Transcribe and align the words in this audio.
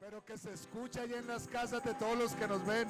Pero 0.00 0.24
que 0.24 0.36
se 0.38 0.52
escuche 0.52 0.98
ahí 1.00 1.12
en 1.14 1.26
las 1.26 1.46
casas 1.46 1.84
de 1.84 1.94
todos 1.94 2.16
los 2.18 2.32
que 2.34 2.48
nos 2.48 2.64
ven. 2.66 2.88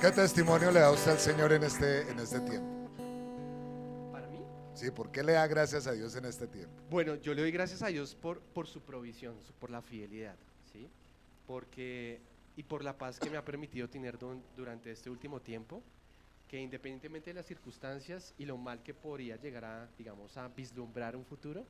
¿Qué 0.00 0.10
testimonio 0.12 0.70
le 0.70 0.80
da 0.80 0.92
usted 0.92 1.12
al 1.12 1.18
Señor 1.18 1.52
en 1.52 1.64
este, 1.64 2.02
en 2.08 2.18
este 2.20 2.40
tiempo? 2.40 2.88
¿Para 4.12 4.28
mí? 4.28 4.40
Sí, 4.74 4.90
¿por 4.90 5.10
qué 5.10 5.22
le 5.24 5.32
da 5.32 5.46
gracias 5.46 5.86
a 5.86 5.92
Dios 5.92 6.14
en 6.14 6.24
este 6.24 6.46
tiempo? 6.46 6.82
Bueno, 6.88 7.16
yo 7.16 7.34
le 7.34 7.42
doy 7.42 7.50
gracias 7.50 7.82
a 7.82 7.88
Dios 7.88 8.14
por, 8.14 8.40
por 8.40 8.66
su 8.68 8.80
provisión, 8.80 9.34
por 9.58 9.70
la 9.70 9.82
fidelidad, 9.82 10.36
¿sí? 10.72 10.88
Porque, 11.46 12.20
y 12.56 12.62
por 12.62 12.84
la 12.84 12.96
paz 12.96 13.18
que 13.18 13.28
me 13.28 13.36
ha 13.36 13.44
permitido 13.44 13.88
tener 13.88 14.18
dun- 14.18 14.42
durante 14.56 14.92
este 14.92 15.10
último 15.10 15.40
tiempo, 15.40 15.82
que 16.48 16.58
independientemente 16.60 17.30
de 17.30 17.34
las 17.34 17.46
circunstancias 17.46 18.34
y 18.38 18.44
lo 18.46 18.56
mal 18.56 18.82
que 18.82 18.94
podría 18.94 19.36
llegar 19.36 19.64
a, 19.64 19.88
digamos, 19.98 20.36
a 20.36 20.48
vislumbrar 20.48 21.14
un 21.14 21.24
futuro, 21.24 21.64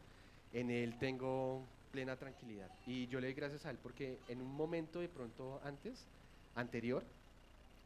en 0.52 0.70
Él 0.70 0.96
tengo 0.98 1.64
plena 1.90 2.16
tranquilidad. 2.16 2.70
Y 2.86 3.06
yo 3.08 3.20
le 3.20 3.26
doy 3.28 3.34
gracias 3.34 3.66
a 3.66 3.70
Él 3.70 3.78
porque 3.82 4.18
en 4.28 4.40
un 4.40 4.54
momento 4.54 5.00
de 5.00 5.08
pronto 5.08 5.60
antes, 5.64 6.04
anterior, 6.54 7.02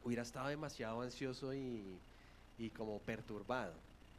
hubiera 0.04 0.22
estado 0.22 0.48
demasiado 0.48 1.00
ansioso 1.00 1.54
y, 1.54 1.98
y 2.58 2.70
como 2.70 2.98
perturbado. 3.00 3.72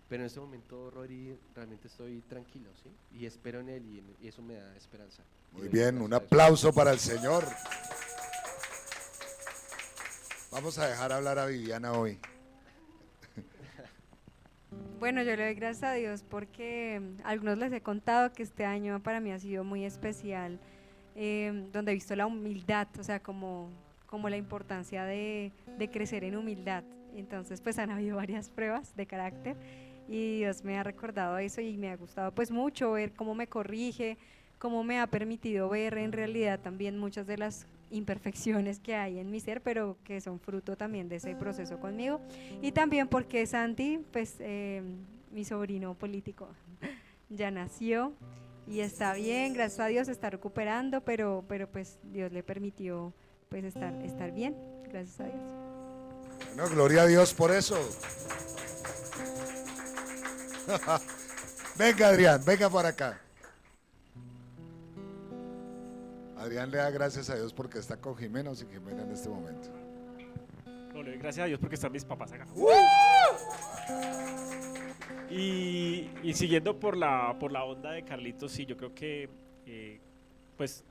Pero 0.09 0.23
en 0.23 0.27
este 0.27 0.39
momento, 0.39 0.89
Rory, 0.91 1.37
realmente 1.55 1.87
estoy 1.87 2.21
tranquilo, 2.29 2.69
¿sí? 2.83 2.89
Y 3.19 3.25
espero 3.25 3.59
en 3.61 3.69
Él 3.69 3.85
y, 3.85 3.99
en- 3.99 4.15
y 4.21 4.27
eso 4.27 4.41
me 4.41 4.55
da 4.55 4.75
esperanza. 4.75 5.23
Muy 5.51 5.67
bien, 5.67 6.01
un 6.01 6.13
aplauso 6.13 6.73
para 6.73 6.91
el 6.91 6.99
Señor. 6.99 7.45
Vamos 10.51 10.77
a 10.77 10.87
dejar 10.87 11.11
hablar 11.11 11.39
a 11.39 11.45
Viviana 11.45 11.93
hoy. 11.93 12.19
Bueno, 14.99 15.21
yo 15.21 15.35
le 15.35 15.45
doy 15.45 15.55
gracias 15.55 15.83
a 15.83 15.93
Dios 15.93 16.23
porque 16.23 17.01
mm, 17.01 17.21
algunos 17.25 17.57
les 17.57 17.73
he 17.73 17.81
contado 17.81 18.31
que 18.31 18.43
este 18.43 18.65
año 18.65 19.01
para 19.03 19.19
mí 19.19 19.31
ha 19.31 19.39
sido 19.39 19.63
muy 19.63 19.83
especial, 19.83 20.59
eh, 21.15 21.67
donde 21.73 21.91
he 21.91 21.95
visto 21.95 22.15
la 22.15 22.25
humildad, 22.25 22.87
o 22.99 23.03
sea, 23.03 23.21
como, 23.21 23.69
como 24.05 24.29
la 24.29 24.37
importancia 24.37 25.03
de, 25.05 25.51
de 25.77 25.89
crecer 25.89 26.23
en 26.23 26.37
humildad. 26.37 26.83
Entonces, 27.15 27.61
pues 27.61 27.77
han 27.79 27.91
habido 27.91 28.15
varias 28.15 28.49
pruebas 28.49 28.95
de 28.95 29.05
carácter 29.05 29.57
y 30.07 30.37
Dios 30.37 30.63
me 30.63 30.77
ha 30.77 30.83
recordado 30.83 31.37
eso 31.37 31.61
y 31.61 31.77
me 31.77 31.89
ha 31.89 31.95
gustado 31.95 32.31
pues 32.33 32.51
mucho 32.51 32.91
ver 32.91 33.13
cómo 33.13 33.35
me 33.35 33.47
corrige, 33.47 34.17
cómo 34.57 34.83
me 34.83 34.99
ha 34.99 35.07
permitido 35.07 35.69
ver 35.69 35.97
en 35.97 36.11
realidad 36.11 36.59
también 36.59 36.97
muchas 36.97 37.27
de 37.27 37.37
las 37.37 37.67
imperfecciones 37.93 38.79
que 38.79 38.95
hay 38.95 39.19
en 39.19 39.31
mi 39.31 39.39
ser, 39.39 39.61
pero 39.61 39.97
que 40.03 40.19
son 40.19 40.39
fruto 40.39 40.75
también 40.75 41.07
de 41.07 41.17
ese 41.17 41.35
proceso 41.35 41.79
conmigo. 41.79 42.19
Y 42.61 42.71
también 42.71 43.07
porque 43.07 43.45
Santi, 43.45 43.99
pues 44.11 44.35
eh, 44.39 44.81
mi 45.31 45.45
sobrino 45.45 45.93
político, 45.93 46.49
ya 47.29 47.51
nació 47.51 48.13
y 48.67 48.79
está 48.79 49.13
bien, 49.13 49.53
gracias 49.53 49.79
a 49.79 49.87
Dios, 49.87 50.07
está 50.07 50.29
recuperando, 50.29 51.01
pero, 51.01 51.43
pero 51.47 51.67
pues 51.67 51.99
Dios 52.11 52.31
le 52.31 52.43
permitió 52.43 53.13
pues 53.49 53.63
estar, 53.63 53.93
estar 54.03 54.31
bien, 54.31 54.55
gracias 54.89 55.19
a 55.19 55.25
Dios. 55.25 55.41
Bueno, 56.55 56.69
gloria 56.69 57.03
a 57.03 57.05
Dios 57.05 57.33
por 57.33 57.51
eso. 57.51 57.77
venga, 61.77 62.07
Adrián, 62.07 62.41
venga 62.45 62.69
para 62.69 62.89
acá. 62.89 63.22
Adrián 66.43 66.69
le 66.71 66.77
da 66.77 66.91
gracias 66.91 67.29
a 67.29 67.35
Dios 67.35 67.53
porque 67.53 67.79
está 67.79 67.95
con 67.95 68.17
Jimena 68.17 68.51
o 68.51 68.55
sin 68.55 68.69
Jimena 68.69 69.03
en 69.03 69.11
este 69.11 69.29
momento. 69.29 69.69
No, 70.93 71.01
le 71.01 71.11
doy 71.11 71.19
gracias 71.19 71.45
a 71.45 71.47
Dios 71.47 71.57
porque 71.57 71.75
están 71.75 71.93
mis 71.93 72.03
papás 72.03 72.33
acá. 72.33 72.45
Y, 75.29 76.09
y 76.21 76.33
siguiendo 76.33 76.77
por 76.77 76.97
la, 76.97 77.37
por 77.39 77.53
la 77.53 77.63
onda 77.63 77.91
de 77.91 78.03
Carlitos, 78.03 78.51
sí, 78.51 78.65
yo 78.65 78.75
creo 78.75 78.93
que, 78.93 79.29
eh, 79.65 80.01
pues, 80.57 80.83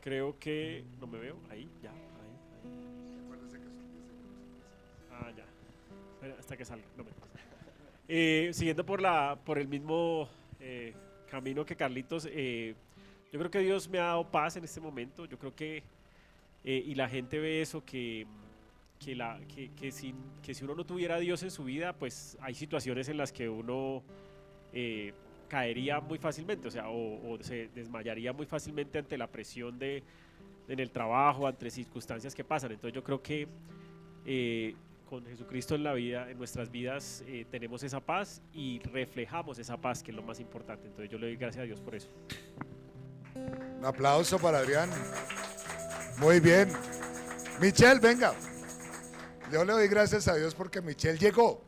creo 0.00 0.36
que, 0.40 0.84
no 1.00 1.06
me 1.06 1.18
veo, 1.18 1.36
ahí, 1.48 1.70
ya, 1.80 1.90
ahí, 1.90 1.96
ahí. 1.96 3.60
Ah, 5.12 5.30
ya, 5.36 5.44
Espera, 6.14 6.34
hasta 6.36 6.56
que 6.56 6.64
salga, 6.64 6.84
no 6.96 7.04
me 7.04 7.10
Eh, 8.08 8.50
Siguiendo 8.52 8.84
por, 8.84 9.00
la, 9.00 9.38
por 9.44 9.56
el 9.58 9.68
mismo 9.68 10.28
eh, 10.58 10.94
camino 11.30 11.64
que 11.64 11.76
Carlitos, 11.76 12.28
yo 13.32 13.38
creo 13.38 13.50
que 13.50 13.60
Dios 13.60 13.88
me 13.88 13.98
ha 13.98 14.04
dado 14.04 14.24
paz 14.24 14.56
en 14.56 14.64
este 14.64 14.80
momento, 14.80 15.24
yo 15.26 15.38
creo 15.38 15.54
que, 15.54 15.82
eh, 16.64 16.84
y 16.86 16.94
la 16.94 17.08
gente 17.08 17.38
ve 17.38 17.60
eso, 17.60 17.84
que 17.84 18.26
que, 18.98 19.70
que, 19.74 19.90
si 19.90 20.14
uno 20.62 20.74
no 20.74 20.84
tuviera 20.84 21.14
a 21.14 21.18
Dios 21.18 21.42
en 21.42 21.50
su 21.50 21.64
vida, 21.64 21.94
pues 21.94 22.36
hay 22.42 22.52
situaciones 22.52 23.08
en 23.08 23.16
las 23.16 23.32
que 23.32 23.48
uno 23.48 24.02
eh, 24.74 25.14
caería 25.48 26.00
muy 26.00 26.18
fácilmente, 26.18 26.68
o 26.68 26.70
sea, 26.70 26.90
o, 26.90 27.38
se 27.40 27.68
desmayaría 27.74 28.34
muy 28.34 28.44
fácilmente 28.44 28.98
ante 28.98 29.16
la 29.16 29.26
presión 29.26 29.78
de, 29.78 30.02
en 30.68 30.78
el 30.80 30.90
trabajo, 30.90 31.46
ante 31.46 31.70
circunstancias 31.70 32.34
que 32.34 32.44
pasan. 32.44 32.72
Entonces 32.72 32.94
yo 32.94 33.02
creo 33.02 33.22
que 33.22 33.48
eh, 34.26 34.74
con 35.08 35.24
Jesucristo 35.24 35.74
en 35.74 35.82
la 35.82 35.94
vida, 35.94 36.30
en 36.30 36.36
nuestras 36.36 36.70
vidas, 36.70 37.24
tenemos 37.50 37.82
esa 37.82 38.00
paz 38.00 38.42
y 38.52 38.80
reflejamos 38.80 39.58
esa 39.58 39.78
paz, 39.78 40.02
que 40.02 40.10
es 40.10 40.16
lo 40.16 40.22
más 40.22 40.40
importante. 40.40 40.88
Entonces 40.88 41.10
yo 41.10 41.18
le 41.18 41.28
doy 41.28 41.36
gracias 41.36 41.62
a 41.62 41.66
Dios 41.66 41.80
por 41.80 41.94
eso. 41.94 42.10
Un 43.34 43.84
aplauso 43.84 44.38
para 44.38 44.58
Adrián. 44.58 44.90
Muy 46.18 46.40
bien. 46.40 46.70
Michelle, 47.60 48.00
venga. 48.00 48.34
Yo 49.50 49.64
le 49.64 49.72
doy 49.72 49.88
gracias 49.88 50.28
a 50.28 50.36
Dios 50.36 50.54
porque 50.54 50.80
Michelle 50.80 51.18
llegó. 51.18 51.62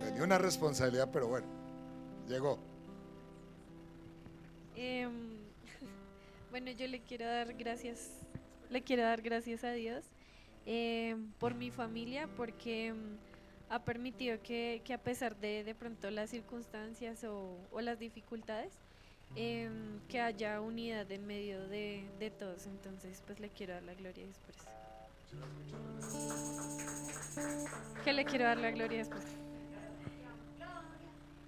Tenía 0.00 0.24
una 0.24 0.38
responsabilidad, 0.38 1.10
pero 1.12 1.28
bueno, 1.28 1.46
llegó. 2.28 2.58
Em, 4.74 5.12
bueno, 6.50 6.70
yo 6.72 6.86
le 6.88 7.02
quiero 7.02 7.26
dar 7.26 7.54
gracias, 7.54 8.10
le 8.70 8.82
quiero 8.82 9.02
dar 9.02 9.22
gracias 9.22 9.64
a 9.64 9.72
Dios 9.72 10.04
em, 10.66 11.30
por 11.38 11.54
mi 11.54 11.70
familia, 11.70 12.28
porque 12.36 12.88
em, 12.88 13.16
ha 13.70 13.78
permitido 13.84 14.40
que, 14.42 14.82
que 14.84 14.94
a 14.94 14.98
pesar 14.98 15.36
de 15.36 15.64
de 15.64 15.74
pronto 15.74 16.10
las 16.10 16.30
circunstancias 16.30 17.24
o, 17.24 17.56
o 17.72 17.80
las 17.80 17.98
dificultades, 17.98 18.72
em, 19.36 19.98
que 20.08 20.20
haya 20.20 20.60
unidad 20.60 21.10
en 21.10 21.26
medio 21.26 21.66
de, 21.68 22.04
de 22.18 22.30
todos. 22.30 22.66
Entonces, 22.66 23.22
pues 23.26 23.40
le 23.40 23.48
quiero 23.48 23.74
dar 23.74 23.82
la 23.82 23.94
gloria 23.94 24.24
eso. 24.24 24.40
Que 28.04 28.12
le 28.12 28.24
quiero 28.24 28.44
dar 28.44 28.58
la 28.58 28.70
gloria 28.70 28.98
después 28.98 29.22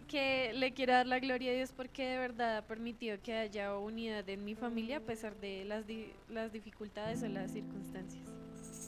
que 0.09 0.53
le 0.55 0.73
quiero 0.73 0.93
dar 0.93 1.05
la 1.07 1.19
gloria 1.19 1.51
a 1.51 1.55
Dios 1.57 1.73
porque 1.77 2.07
de 2.07 2.17
verdad 2.17 2.59
ha 2.59 2.63
permitido 2.63 3.21
que 3.21 3.35
haya 3.35 3.77
unidad 3.77 4.29
en 4.29 4.45
mi 4.45 4.55
familia 4.55 4.99
a 4.99 5.01
pesar 5.01 5.35
de 5.41 5.65
las, 5.65 5.85
di- 5.85 6.13
las 6.29 6.53
dificultades 6.53 7.25
o 7.25 7.29
las 7.29 7.51
circunstancias. 7.51 8.23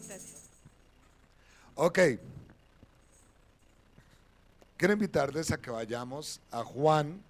Gracias. 0.06 0.48
Ok. 1.74 1.98
Quiero 4.78 4.94
invitarles 4.94 5.50
a 5.50 5.60
que 5.60 5.72
vayamos 5.72 6.40
a 6.52 6.62
Juan, 6.62 7.20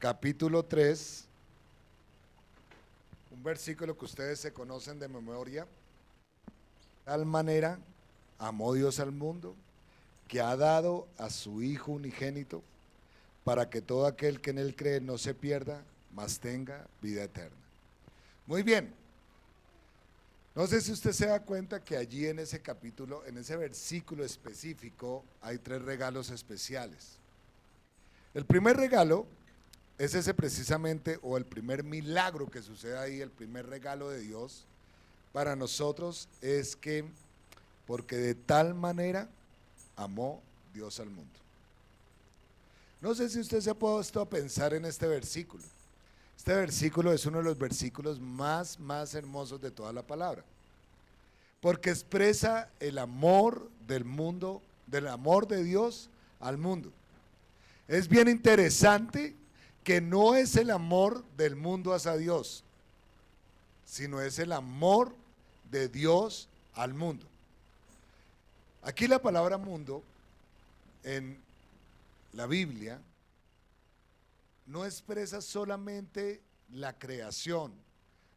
capítulo 0.00 0.64
3, 0.64 1.24
un 3.30 3.44
versículo 3.44 3.96
que 3.96 4.06
ustedes 4.06 4.40
se 4.40 4.52
conocen 4.52 4.98
de 4.98 5.06
memoria. 5.06 5.62
De 5.62 5.68
tal 7.04 7.26
manera 7.26 7.78
amó 8.40 8.74
Dios 8.74 8.98
al 8.98 9.12
mundo 9.12 9.54
que 10.26 10.40
ha 10.40 10.56
dado 10.56 11.06
a 11.16 11.30
su 11.30 11.62
Hijo 11.62 11.92
unigénito 11.92 12.60
para 13.44 13.70
que 13.70 13.80
todo 13.80 14.04
aquel 14.04 14.40
que 14.40 14.50
en 14.50 14.58
él 14.58 14.74
cree 14.74 15.00
no 15.00 15.18
se 15.18 15.32
pierda, 15.32 15.84
mas 16.12 16.40
tenga 16.40 16.88
vida 17.00 17.22
eterna. 17.22 17.56
Muy 18.48 18.64
bien. 18.64 18.92
No 20.56 20.66
sé 20.66 20.80
si 20.80 20.90
usted 20.90 21.12
se 21.12 21.26
da 21.26 21.40
cuenta 21.40 21.84
que 21.84 21.98
allí 21.98 22.26
en 22.26 22.38
ese 22.38 22.62
capítulo, 22.62 23.22
en 23.26 23.36
ese 23.36 23.56
versículo 23.56 24.24
específico, 24.24 25.22
hay 25.42 25.58
tres 25.58 25.82
regalos 25.82 26.30
especiales. 26.30 27.18
El 28.32 28.46
primer 28.46 28.78
regalo 28.78 29.26
es 29.98 30.14
ese 30.14 30.32
precisamente, 30.32 31.18
o 31.20 31.36
el 31.36 31.44
primer 31.44 31.84
milagro 31.84 32.50
que 32.50 32.62
sucede 32.62 32.96
ahí, 32.96 33.20
el 33.20 33.30
primer 33.30 33.66
regalo 33.66 34.08
de 34.08 34.20
Dios 34.20 34.64
para 35.34 35.56
nosotros 35.56 36.26
es 36.40 36.74
que, 36.74 37.04
porque 37.86 38.16
de 38.16 38.34
tal 38.34 38.72
manera 38.72 39.28
amó 39.94 40.40
Dios 40.72 41.00
al 41.00 41.10
mundo. 41.10 41.38
No 43.02 43.14
sé 43.14 43.28
si 43.28 43.40
usted 43.40 43.60
se 43.60 43.68
ha 43.68 43.74
puesto 43.74 44.22
a 44.22 44.28
pensar 44.28 44.72
en 44.72 44.86
este 44.86 45.06
versículo. 45.06 45.64
Este 46.36 46.54
versículo 46.54 47.12
es 47.12 47.26
uno 47.26 47.38
de 47.38 47.44
los 47.44 47.58
versículos 47.58 48.20
más, 48.20 48.78
más 48.78 49.14
hermosos 49.14 49.60
de 49.60 49.70
toda 49.70 49.92
la 49.92 50.02
palabra. 50.02 50.44
Porque 51.60 51.90
expresa 51.90 52.68
el 52.78 52.98
amor 52.98 53.68
del 53.86 54.04
mundo, 54.04 54.62
del 54.86 55.08
amor 55.08 55.48
de 55.48 55.64
Dios 55.64 56.08
al 56.40 56.58
mundo. 56.58 56.92
Es 57.88 58.08
bien 58.08 58.28
interesante 58.28 59.34
que 59.82 60.00
no 60.00 60.34
es 60.34 60.56
el 60.56 60.70
amor 60.70 61.24
del 61.36 61.56
mundo 61.56 61.94
hacia 61.94 62.16
Dios, 62.16 62.64
sino 63.84 64.20
es 64.20 64.38
el 64.38 64.52
amor 64.52 65.12
de 65.70 65.88
Dios 65.88 66.48
al 66.74 66.92
mundo. 66.92 67.24
Aquí 68.82 69.08
la 69.08 69.20
palabra 69.20 69.58
mundo 69.58 70.02
en 71.02 71.38
la 72.32 72.46
Biblia 72.46 73.00
no 74.66 74.84
expresa 74.84 75.40
solamente 75.40 76.42
la 76.70 76.98
creación, 76.98 77.74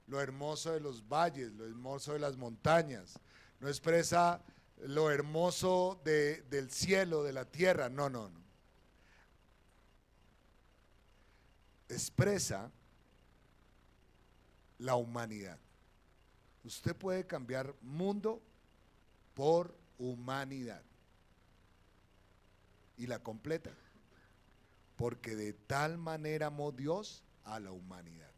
lo 0.07 0.21
hermoso 0.21 0.71
de 0.71 0.79
los 0.79 1.07
valles, 1.07 1.51
lo 1.53 1.65
hermoso 1.65 2.13
de 2.13 2.19
las 2.19 2.37
montañas, 2.37 3.19
no 3.59 3.67
expresa 3.67 4.41
lo 4.77 5.11
hermoso 5.11 5.99
de- 6.05 6.41
del 6.43 6.71
cielo, 6.71 7.23
de 7.23 7.33
la 7.33 7.45
tierra, 7.45 7.89
no, 7.89 8.09
no, 8.09 8.29
no. 8.29 8.39
Expresa 11.89 12.71
la 14.77 14.95
humanidad. 14.95 15.57
Usted 16.63 16.95
puede 16.95 17.25
cambiar 17.25 17.73
mundo 17.81 18.41
por 19.33 19.75
humanidad. 19.97 20.83
Y 22.97 23.07
la 23.07 23.19
completa. 23.19 23.71
Porque 24.99 25.33
de 25.33 25.53
tal 25.53 25.97
manera 25.97 26.47
amó 26.47 26.73
Dios 26.73 27.23
a 27.45 27.57
la 27.61 27.71
humanidad. 27.71 28.29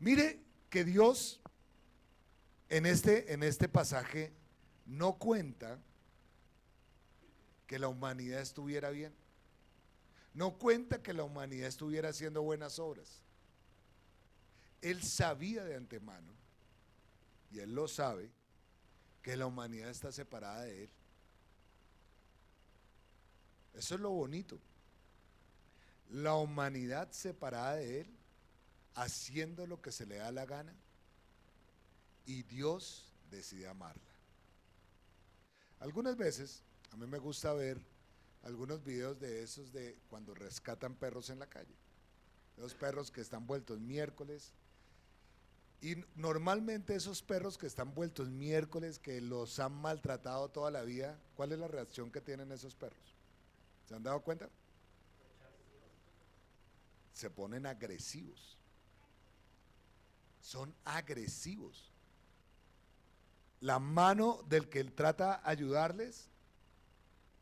Mire 0.00 0.40
que 0.68 0.82
Dios 0.84 1.40
en 2.68 2.84
este, 2.84 3.32
en 3.32 3.44
este 3.44 3.68
pasaje 3.68 4.32
no 4.86 5.18
cuenta 5.18 5.78
que 7.68 7.78
la 7.78 7.86
humanidad 7.86 8.40
estuviera 8.40 8.90
bien. 8.90 9.14
No 10.34 10.58
cuenta 10.58 11.00
que 11.00 11.14
la 11.14 11.22
humanidad 11.22 11.68
estuviera 11.68 12.08
haciendo 12.08 12.42
buenas 12.42 12.80
obras. 12.80 13.22
Él 14.82 15.00
sabía 15.04 15.62
de 15.62 15.76
antemano, 15.76 16.32
y 17.52 17.60
él 17.60 17.72
lo 17.72 17.86
sabe, 17.86 18.32
que 19.22 19.36
la 19.36 19.46
humanidad 19.46 19.90
está 19.90 20.10
separada 20.10 20.62
de 20.62 20.82
él. 20.82 20.90
Eso 23.74 23.94
es 23.94 24.00
lo 24.00 24.10
bonito. 24.10 24.58
La 26.10 26.34
humanidad 26.34 27.10
separada 27.12 27.76
de 27.76 28.00
él, 28.00 28.16
haciendo 28.94 29.66
lo 29.66 29.80
que 29.80 29.92
se 29.92 30.06
le 30.06 30.16
da 30.16 30.32
la 30.32 30.44
gana, 30.44 30.74
y 32.26 32.42
Dios 32.42 33.12
decide 33.30 33.68
amarla. 33.68 34.02
Algunas 35.80 36.16
veces, 36.16 36.62
a 36.90 36.96
mí 36.96 37.06
me 37.06 37.18
gusta 37.18 37.52
ver 37.52 37.80
algunos 38.42 38.82
videos 38.84 39.18
de 39.18 39.42
esos 39.42 39.72
de 39.72 39.98
cuando 40.08 40.34
rescatan 40.34 40.94
perros 40.94 41.30
en 41.30 41.38
la 41.38 41.46
calle. 41.46 41.74
Los 42.56 42.74
perros 42.74 43.10
que 43.10 43.20
están 43.20 43.46
vueltos 43.46 43.80
miércoles. 43.80 44.52
Y 45.80 45.96
normalmente 46.14 46.94
esos 46.94 47.22
perros 47.22 47.56
que 47.56 47.66
están 47.66 47.94
vueltos 47.94 48.28
miércoles, 48.28 48.98
que 48.98 49.20
los 49.20 49.58
han 49.58 49.72
maltratado 49.72 50.50
toda 50.50 50.70
la 50.70 50.82
vida, 50.82 51.18
¿cuál 51.34 51.52
es 51.52 51.58
la 51.58 51.68
reacción 51.68 52.10
que 52.10 52.20
tienen 52.20 52.52
esos 52.52 52.74
perros? 52.74 53.19
¿Se 53.90 53.96
han 53.96 54.04
dado 54.04 54.22
cuenta? 54.22 54.48
Se 57.12 57.28
ponen 57.28 57.66
agresivos. 57.66 58.56
Son 60.40 60.72
agresivos. 60.84 61.90
La 63.58 63.80
mano 63.80 64.44
del 64.46 64.68
que 64.68 64.84
trata 64.84 65.40
ayudarles 65.42 66.28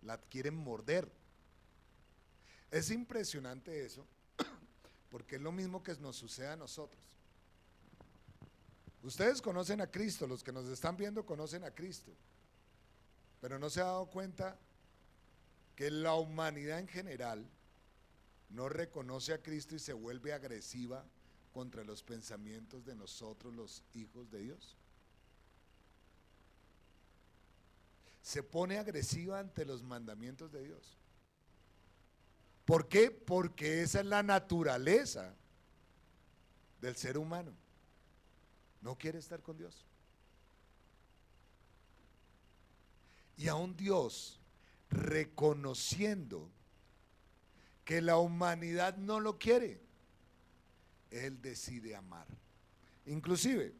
la 0.00 0.16
quieren 0.16 0.56
morder. 0.56 1.12
Es 2.70 2.90
impresionante 2.90 3.84
eso, 3.84 4.06
porque 5.10 5.36
es 5.36 5.42
lo 5.42 5.52
mismo 5.52 5.82
que 5.82 5.94
nos 5.96 6.16
sucede 6.16 6.48
a 6.48 6.56
nosotros. 6.56 7.02
Ustedes 9.02 9.42
conocen 9.42 9.82
a 9.82 9.90
Cristo, 9.90 10.26
los 10.26 10.42
que 10.42 10.52
nos 10.52 10.66
están 10.70 10.96
viendo 10.96 11.26
conocen 11.26 11.62
a 11.64 11.74
Cristo, 11.74 12.10
pero 13.38 13.58
no 13.58 13.68
se 13.68 13.82
ha 13.82 13.84
dado 13.84 14.06
cuenta 14.06 14.58
que 15.78 15.92
la 15.92 16.14
humanidad 16.14 16.80
en 16.80 16.88
general 16.88 17.48
no 18.48 18.68
reconoce 18.68 19.32
a 19.32 19.40
Cristo 19.40 19.76
y 19.76 19.78
se 19.78 19.92
vuelve 19.92 20.32
agresiva 20.32 21.06
contra 21.52 21.84
los 21.84 22.02
pensamientos 22.02 22.84
de 22.84 22.96
nosotros 22.96 23.54
los 23.54 23.84
hijos 23.94 24.28
de 24.28 24.40
Dios. 24.40 24.76
se 28.22 28.42
pone 28.42 28.76
agresiva 28.76 29.38
ante 29.38 29.64
los 29.64 29.84
mandamientos 29.84 30.50
de 30.50 30.64
Dios. 30.64 30.98
¿Por 32.64 32.88
qué? 32.88 33.12
Porque 33.12 33.82
esa 33.82 34.00
es 34.00 34.06
la 34.06 34.24
naturaleza 34.24 35.34
del 36.80 36.96
ser 36.96 37.16
humano. 37.16 37.54
No 38.82 38.98
quiere 38.98 39.20
estar 39.20 39.40
con 39.42 39.56
Dios. 39.56 39.86
Y 43.36 43.46
aún 43.46 43.76
Dios, 43.76 44.37
reconociendo 44.90 46.50
que 47.84 48.00
la 48.02 48.18
humanidad 48.18 48.96
no 48.96 49.20
lo 49.20 49.38
quiere, 49.38 49.80
Él 51.10 51.40
decide 51.40 51.96
amar. 51.96 52.26
Inclusive, 53.06 53.74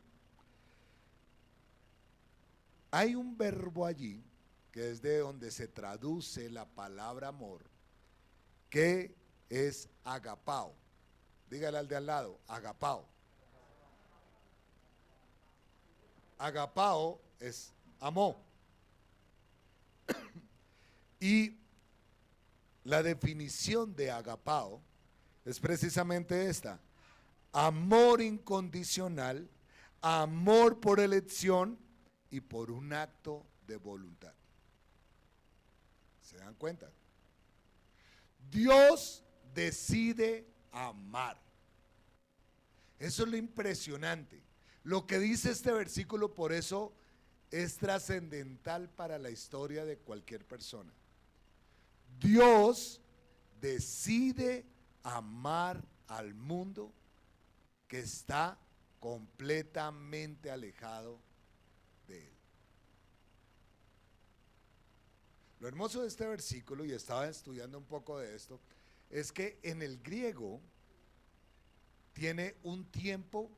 hay 2.90 3.14
un 3.14 3.36
verbo 3.36 3.84
allí 3.84 4.24
que 4.72 4.90
es 4.90 5.02
de 5.02 5.18
donde 5.18 5.50
se 5.50 5.68
traduce 5.68 6.48
la 6.50 6.66
palabra 6.66 7.28
amor, 7.28 7.62
que 8.70 9.14
es 9.50 9.88
agapao. 10.04 10.74
Dígale 11.50 11.78
al 11.78 11.88
de 11.88 11.96
al 11.96 12.06
lado, 12.06 12.38
agapao. 12.46 13.06
Agapao 16.38 17.20
es 17.40 17.72
amó. 18.00 18.47
Y 21.20 21.56
la 22.84 23.02
definición 23.02 23.94
de 23.94 24.10
agapao 24.10 24.80
es 25.44 25.60
precisamente 25.60 26.48
esta. 26.48 26.80
Amor 27.52 28.20
incondicional, 28.20 29.48
amor 30.00 30.80
por 30.80 31.00
elección 31.00 31.78
y 32.30 32.40
por 32.40 32.70
un 32.70 32.92
acto 32.92 33.44
de 33.66 33.76
voluntad. 33.76 34.32
¿Se 36.22 36.36
dan 36.36 36.54
cuenta? 36.54 36.90
Dios 38.50 39.24
decide 39.54 40.46
amar. 40.72 41.40
Eso 42.98 43.24
es 43.24 43.28
lo 43.28 43.36
impresionante. 43.36 44.42
Lo 44.84 45.06
que 45.06 45.18
dice 45.18 45.50
este 45.50 45.72
versículo 45.72 46.34
por 46.34 46.52
eso 46.52 46.92
es 47.50 47.76
trascendental 47.76 48.88
para 48.90 49.18
la 49.18 49.30
historia 49.30 49.84
de 49.84 49.98
cualquier 49.98 50.44
persona. 50.44 50.92
Dios 52.20 53.00
decide 53.60 54.66
amar 55.02 55.84
al 56.08 56.34
mundo 56.34 56.92
que 57.86 58.00
está 58.00 58.58
completamente 59.00 60.50
alejado 60.50 61.20
de 62.06 62.18
él. 62.18 62.34
Lo 65.60 65.68
hermoso 65.68 66.02
de 66.02 66.08
este 66.08 66.26
versículo, 66.26 66.84
y 66.84 66.92
estaba 66.92 67.28
estudiando 67.28 67.78
un 67.78 67.84
poco 67.84 68.18
de 68.18 68.34
esto, 68.34 68.60
es 69.10 69.32
que 69.32 69.58
en 69.62 69.82
el 69.82 69.98
griego 70.02 70.60
tiene 72.12 72.56
un 72.62 72.84
tiempo 72.90 73.50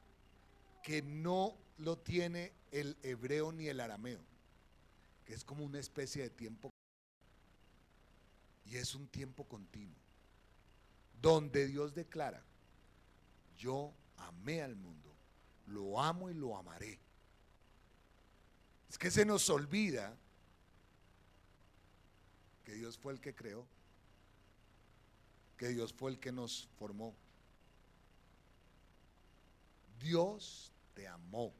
que 0.83 1.03
no 1.03 1.57
lo 1.79 1.99
tiene 1.99 2.53
el 2.71 2.97
hebreo 3.03 3.53
ni 3.53 3.69
el 3.69 3.81
arameo, 3.81 4.21
que 5.25 5.35
es 5.35 5.45
como 5.45 5.65
una 5.65 5.79
especie 5.79 6.23
de 6.23 6.31
tiempo 6.31 6.71
y 8.71 8.77
es 8.77 8.95
un 8.95 9.09
tiempo 9.09 9.45
continuo, 9.45 9.99
donde 11.21 11.67
Dios 11.67 11.93
declara, 11.93 12.41
yo 13.59 13.93
amé 14.17 14.63
al 14.63 14.77
mundo, 14.77 15.13
lo 15.67 16.01
amo 16.01 16.31
y 16.31 16.35
lo 16.35 16.57
amaré. 16.57 17.01
Es 18.89 18.97
que 18.97 19.11
se 19.11 19.25
nos 19.25 19.51
olvida 19.51 20.17
que 22.65 22.75
Dios 22.75 22.97
fue 22.97 23.13
el 23.13 23.21
que 23.21 23.35
creó, 23.35 23.67
que 25.59 25.69
Dios 25.69 25.93
fue 25.93 26.13
el 26.13 26.21
que 26.21 26.31
nos 26.31 26.69
formó. 26.79 27.13
Dios 29.99 30.73
te 30.95 31.09
amó 31.09 31.53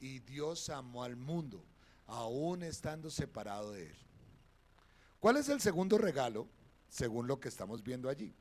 y 0.00 0.20
Dios 0.20 0.70
amó 0.70 1.04
al 1.04 1.14
mundo, 1.14 1.62
aún 2.06 2.62
estando 2.62 3.10
separado 3.10 3.72
de 3.72 3.90
él. 3.90 3.96
¿Cuál 5.22 5.36
es 5.36 5.48
el 5.48 5.60
segundo 5.60 5.98
regalo, 5.98 6.48
según 6.88 7.28
lo 7.28 7.38
que 7.38 7.48
estamos 7.48 7.80
viendo 7.84 8.08
allí? 8.08 8.34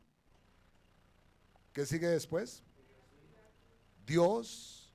¿Qué 1.73 1.85
sigue 1.85 2.07
después? 2.07 2.63
Dios 4.03 4.91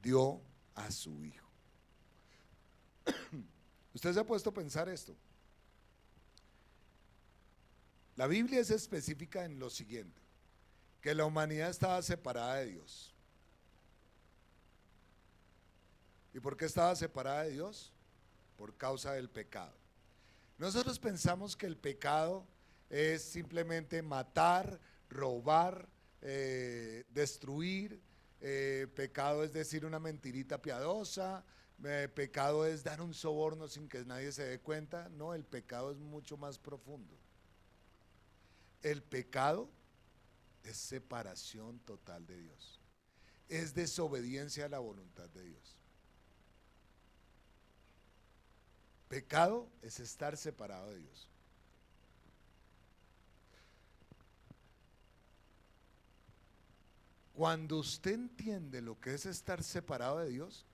dio 0.00 0.40
a 0.72 0.92
su 0.92 1.24
Hijo. 1.24 1.48
Usted 3.92 4.12
se 4.12 4.20
ha 4.20 4.24
puesto 4.24 4.50
a 4.50 4.54
pensar 4.54 4.88
esto. 4.88 5.16
La 8.14 8.28
Biblia 8.28 8.60
es 8.60 8.70
específica 8.70 9.44
en 9.44 9.58
lo 9.58 9.70
siguiente, 9.70 10.22
que 11.00 11.12
la 11.12 11.24
humanidad 11.24 11.70
estaba 11.70 12.00
separada 12.02 12.58
de 12.58 12.66
Dios. 12.66 13.12
¿Y 16.32 16.38
por 16.38 16.56
qué 16.56 16.66
estaba 16.66 16.94
separada 16.94 17.42
de 17.42 17.50
Dios? 17.50 17.92
Por 18.56 18.76
causa 18.76 19.14
del 19.14 19.28
pecado. 19.28 19.83
Nosotros 20.58 20.98
pensamos 20.98 21.56
que 21.56 21.66
el 21.66 21.76
pecado 21.76 22.46
es 22.88 23.22
simplemente 23.22 24.02
matar, 24.02 24.80
robar, 25.10 25.88
eh, 26.22 27.04
destruir. 27.10 28.00
Eh, 28.40 28.86
pecado 28.94 29.42
es 29.42 29.52
decir 29.52 29.84
una 29.84 29.98
mentirita 29.98 30.60
piadosa. 30.60 31.44
Eh, 31.84 32.08
pecado 32.14 32.66
es 32.66 32.84
dar 32.84 33.00
un 33.00 33.14
soborno 33.14 33.68
sin 33.68 33.88
que 33.88 34.04
nadie 34.04 34.30
se 34.32 34.44
dé 34.44 34.60
cuenta. 34.60 35.08
No, 35.08 35.34
el 35.34 35.44
pecado 35.44 35.90
es 35.90 35.98
mucho 35.98 36.36
más 36.36 36.58
profundo. 36.58 37.16
El 38.82 39.02
pecado 39.02 39.68
es 40.62 40.76
separación 40.76 41.78
total 41.80 42.26
de 42.26 42.38
Dios. 42.38 42.80
Es 43.48 43.74
desobediencia 43.74 44.66
a 44.66 44.68
la 44.68 44.78
voluntad 44.78 45.28
de 45.30 45.42
Dios. 45.42 45.83
Pecado 49.14 49.68
es 49.80 50.00
estar 50.00 50.36
separado 50.36 50.90
de 50.90 50.98
Dios. 50.98 51.28
Cuando 57.32 57.78
usted 57.78 58.14
entiende 58.14 58.82
lo 58.82 58.98
que 58.98 59.14
es 59.14 59.24
estar 59.24 59.62
separado 59.62 60.18
de 60.18 60.30
Dios, 60.30 60.66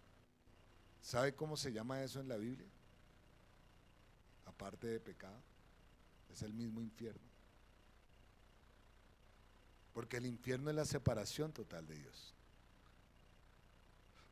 ¿sabe 1.03 1.35
cómo 1.35 1.59
se 1.59 1.71
llama 1.71 2.03
eso 2.03 2.19
en 2.19 2.29
la 2.29 2.39
Biblia? 2.39 2.67
Aparte 4.47 4.87
de 4.87 5.01
pecado, 5.01 5.43
es 6.33 6.41
el 6.41 6.55
mismo 6.55 6.81
infierno. 6.81 7.29
Porque 9.93 10.17
el 10.17 10.25
infierno 10.25 10.71
es 10.71 10.77
la 10.77 10.87
separación 10.87 11.53
total 11.53 11.87
de 11.87 11.97
Dios. 11.97 12.35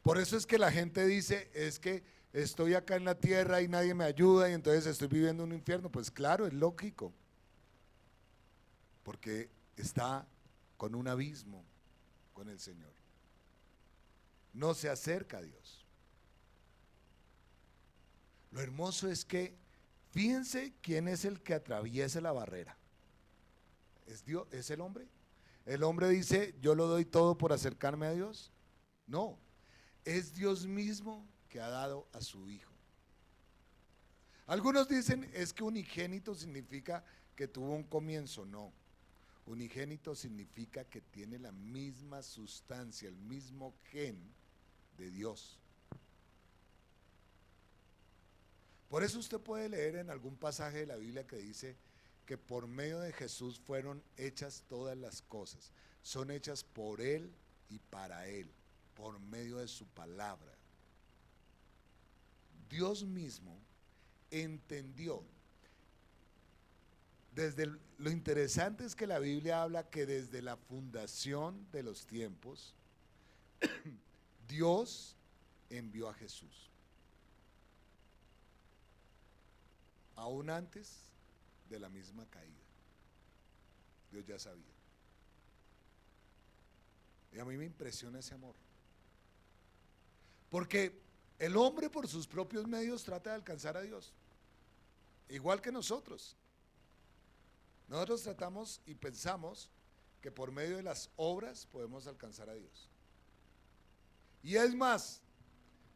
Por 0.09 0.17
eso 0.17 0.39
es 0.39 0.47
que 0.47 0.57
la 0.57 0.73
gente 0.73 1.07
dice, 1.07 1.51
es 1.53 1.79
que 1.79 2.03
estoy 2.33 2.73
acá 2.73 2.97
en 2.97 3.05
la 3.05 3.15
tierra 3.15 3.61
y 3.61 3.69
nadie 3.69 3.93
me 3.93 4.05
ayuda 4.05 4.49
y 4.49 4.55
entonces 4.55 4.87
estoy 4.87 5.09
viviendo 5.09 5.45
un 5.45 5.53
infierno. 5.53 5.93
Pues 5.93 6.11
claro, 6.11 6.47
es 6.47 6.55
lógico. 6.55 7.13
Porque 9.03 9.51
está 9.77 10.27
con 10.79 10.95
un 10.95 11.09
abismo 11.09 11.63
con 12.33 12.49
el 12.49 12.59
Señor. 12.59 12.91
No 14.55 14.73
se 14.73 14.89
acerca 14.89 15.37
a 15.37 15.43
Dios. 15.43 15.85
Lo 18.51 18.63
hermoso 18.63 19.11
es 19.11 19.27
que 19.27 19.59
fíjense 20.09 20.73
quién 20.81 21.07
es 21.07 21.27
el 21.27 21.43
que 21.43 21.53
atraviesa 21.53 22.23
la 22.23 22.33
barrera. 22.33 22.79
¿Es 24.07 24.25
Dios? 24.25 24.49
¿Es 24.53 24.71
el 24.71 24.81
hombre? 24.81 25.07
El 25.67 25.83
hombre 25.83 26.09
dice, 26.09 26.55
yo 26.63 26.75
lo 26.75 26.87
doy 26.87 27.05
todo 27.05 27.37
por 27.37 27.53
acercarme 27.53 28.07
a 28.07 28.13
Dios. 28.13 28.51
No, 29.07 29.39
es 30.17 30.35
Dios 30.35 30.67
mismo 30.67 31.23
que 31.51 31.61
ha 31.61 31.69
dado 31.69 32.09
a 32.13 32.23
su 32.23 32.49
Hijo. 32.49 32.73
Algunos 34.47 34.89
dicen, 34.89 35.31
es 35.35 35.53
que 35.53 35.63
unigénito 35.63 36.35
significa 36.35 37.05
que 37.37 37.47
tuvo 37.47 37.75
un 37.75 37.85
comienzo. 37.85 38.47
No, 38.47 38.73
unigénito 39.45 40.15
significa 40.15 40.85
que 40.85 41.03
tiene 41.03 41.39
la 41.39 41.53
misma 41.53 42.23
sustancia, 42.23 43.09
el 43.09 43.17
mismo 43.17 43.75
gen 43.91 44.19
de 44.97 45.11
Dios. 45.11 45.59
Por 48.89 49.03
eso 49.03 49.19
usted 49.19 49.39
puede 49.39 49.69
leer 49.69 49.97
en 49.97 50.09
algún 50.09 50.37
pasaje 50.37 50.79
de 50.79 50.87
la 50.87 50.97
Biblia 50.97 51.27
que 51.27 51.37
dice 51.37 51.77
que 52.25 52.39
por 52.39 52.67
medio 52.67 52.99
de 53.01 53.13
Jesús 53.13 53.61
fueron 53.61 54.03
hechas 54.17 54.65
todas 54.69 54.97
las 54.97 55.21
cosas. 55.21 55.71
Son 56.03 56.31
hechas 56.31 56.65
por 56.65 57.03
Él 57.03 57.31
y 57.69 57.79
para 57.79 58.27
Él, 58.27 58.51
por 58.99 59.19
medio 59.19 59.57
de 59.57 59.69
su 59.69 59.87
palabra. 59.87 60.53
Dios 62.69 63.03
mismo 63.05 63.59
entendió 64.31 65.25
desde 67.39 67.67
lo 67.99 68.11
interesante 68.11 68.85
es 68.85 68.97
que 68.97 69.07
la 69.07 69.21
Biblia 69.21 69.63
habla 69.63 69.89
que 69.89 70.07
desde 70.07 70.43
la 70.43 70.57
fundación 70.57 71.71
de 71.71 71.85
los 71.85 72.05
tiempos, 72.05 72.75
Dios 74.49 75.15
envió 75.71 76.09
a 76.09 76.15
Jesús. 76.15 76.69
Aún 80.17 80.51
antes 80.51 80.99
de 81.71 81.79
la 81.79 81.89
misma 81.89 82.27
caída. 82.27 82.57
Dios 84.11 84.27
ya 84.27 84.41
sabía. 84.41 84.65
Y 87.33 87.39
a 87.39 87.45
mí 87.45 87.57
me 87.57 87.67
impresiona 87.67 88.19
ese 88.19 88.35
amor. 88.35 88.57
Porque 90.51 90.99
el 91.39 91.57
hombre 91.57 91.91
por 91.91 92.09
sus 92.09 92.27
propios 92.27 92.67
medios 92.67 93.05
trata 93.05 93.31
de 93.31 93.37
alcanzar 93.37 93.77
a 93.77 93.83
Dios. 93.83 94.13
Igual 95.29 95.61
que 95.61 95.71
nosotros. 95.71 96.37
Nosotros 97.89 98.23
tratamos 98.23 98.81
y 98.87 98.95
pensamos 98.95 99.71
que 100.21 100.31
por 100.31 100.51
medio 100.51 100.77
de 100.77 100.83
las 100.83 101.11
obras 101.17 101.67
podemos 101.67 102.07
alcanzar 102.07 102.51
a 102.51 102.55
Dios. 102.55 102.89
Y 104.43 104.57
es 104.57 104.75
más, 104.75 105.21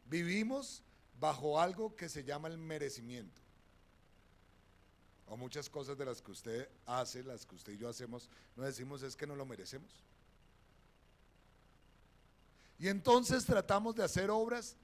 vivimos 0.05 0.83
bajo 1.19 1.59
algo 1.59 1.95
que 1.95 2.09
se 2.09 2.23
llama 2.23 2.47
el 2.47 2.57
merecimiento. 2.57 3.41
O 5.27 5.37
muchas 5.37 5.69
cosas 5.69 5.97
de 5.97 6.05
las 6.05 6.21
que 6.21 6.31
usted 6.31 6.69
hace, 6.85 7.23
las 7.23 7.45
que 7.45 7.55
usted 7.55 7.73
y 7.73 7.77
yo 7.77 7.89
hacemos, 7.89 8.29
no 8.55 8.63
decimos 8.63 9.01
es 9.03 9.15
que 9.15 9.27
no 9.27 9.35
lo 9.35 9.45
merecemos. 9.45 9.91
Y 12.83 12.89
entonces 12.89 13.45
tratamos 13.45 13.95
de 13.95 14.03
hacer 14.03 14.29
obras 14.29 14.75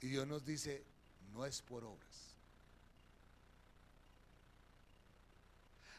y 0.00 0.08
Dios 0.08 0.26
nos 0.26 0.44
dice, 0.44 0.84
no 1.30 1.46
es 1.46 1.62
por 1.62 1.84
obras. 1.84 2.34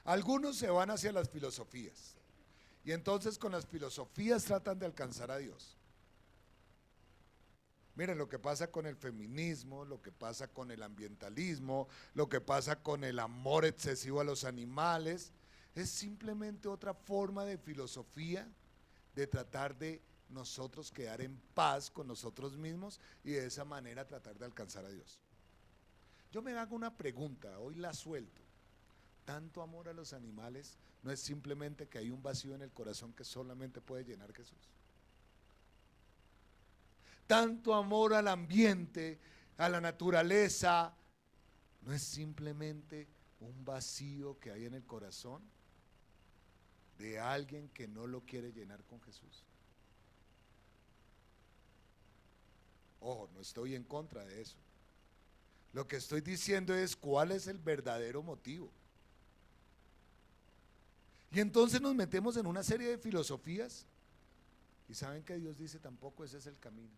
Algunos 0.03 0.57
se 0.57 0.69
van 0.69 0.89
hacia 0.89 1.13
las 1.13 1.29
filosofías 1.29 2.17
y 2.83 2.91
entonces 2.91 3.37
con 3.37 3.53
las 3.53 3.65
filosofías 3.65 4.43
tratan 4.43 4.77
de 4.77 4.85
alcanzar 4.85 5.31
a 5.31 5.37
Dios. 5.37 5.77
Miren 7.95 8.17
lo 8.17 8.27
que 8.27 8.37
pasa 8.37 8.69
con 8.69 8.85
el 8.85 8.97
feminismo, 8.97 9.85
lo 9.85 10.01
que 10.01 10.11
pasa 10.11 10.49
con 10.49 10.71
el 10.71 10.83
ambientalismo, 10.83 11.87
lo 12.15 12.27
que 12.27 12.41
pasa 12.41 12.83
con 12.83 13.05
el 13.05 13.19
amor 13.19 13.63
excesivo 13.63 14.19
a 14.19 14.25
los 14.25 14.43
animales, 14.43 15.31
es 15.73 15.89
simplemente 15.89 16.67
otra 16.67 16.93
forma 16.93 17.45
de 17.45 17.57
filosofía 17.57 18.45
de 19.15 19.25
tratar 19.25 19.77
de 19.77 20.01
nosotros 20.29 20.91
quedar 20.91 21.21
en 21.21 21.39
paz 21.53 21.89
con 21.89 22.07
nosotros 22.07 22.57
mismos 22.57 22.99
y 23.23 23.31
de 23.31 23.45
esa 23.45 23.65
manera 23.65 24.07
tratar 24.07 24.37
de 24.37 24.45
alcanzar 24.45 24.85
a 24.85 24.89
Dios. 24.89 25.19
Yo 26.31 26.41
me 26.41 26.51
hago 26.53 26.75
una 26.75 26.97
pregunta, 26.97 27.59
hoy 27.59 27.75
la 27.75 27.93
suelto 27.93 28.45
tanto 29.25 29.61
amor 29.61 29.89
a 29.89 29.93
los 29.93 30.13
animales 30.13 30.77
no 31.03 31.11
es 31.11 31.19
simplemente 31.19 31.87
que 31.87 31.97
hay 31.97 32.09
un 32.09 32.23
vacío 32.23 32.55
en 32.55 32.61
el 32.61 32.71
corazón 32.71 33.11
que 33.13 33.23
solamente 33.23 33.81
puede 33.81 34.05
llenar 34.05 34.33
Jesús. 34.33 34.69
Tanto 37.27 37.73
amor 37.73 38.13
al 38.13 38.27
ambiente, 38.27 39.19
a 39.57 39.67
la 39.67 39.81
naturaleza, 39.81 40.95
no 41.81 41.91
es 41.91 42.03
simplemente 42.03 43.07
un 43.39 43.65
vacío 43.65 44.39
que 44.39 44.51
hay 44.51 44.65
en 44.65 44.75
el 44.75 44.85
corazón 44.85 45.41
de 46.99 47.19
alguien 47.19 47.69
que 47.69 47.87
no 47.87 48.07
lo 48.07 48.21
quiere 48.21 48.53
llenar 48.53 48.83
con 48.85 49.01
Jesús. 49.01 49.44
Ojo, 53.07 53.29
no 53.35 53.41
estoy 53.41 53.75
en 53.75 53.83
contra 53.83 54.25
de 54.25 54.41
eso. 54.41 54.55
Lo 55.73 55.87
que 55.87 55.97
estoy 55.97 56.21
diciendo 56.21 56.73
es 56.73 56.95
cuál 56.95 57.31
es 57.31 57.45
el 57.45 57.59
verdadero 57.59 58.23
motivo. 58.23 58.71
Y 61.31 61.39
entonces 61.39 61.79
nos 61.81 61.93
metemos 61.93 62.35
en 62.35 62.47
una 62.47 62.63
serie 62.63 62.87
de 62.87 62.97
filosofías 62.97 63.85
y 64.89 64.95
saben 64.95 65.21
que 65.23 65.37
Dios 65.37 65.55
dice 65.55 65.77
tampoco 65.77 66.23
ese 66.23 66.39
es 66.39 66.47
el 66.47 66.57
camino. 66.57 66.95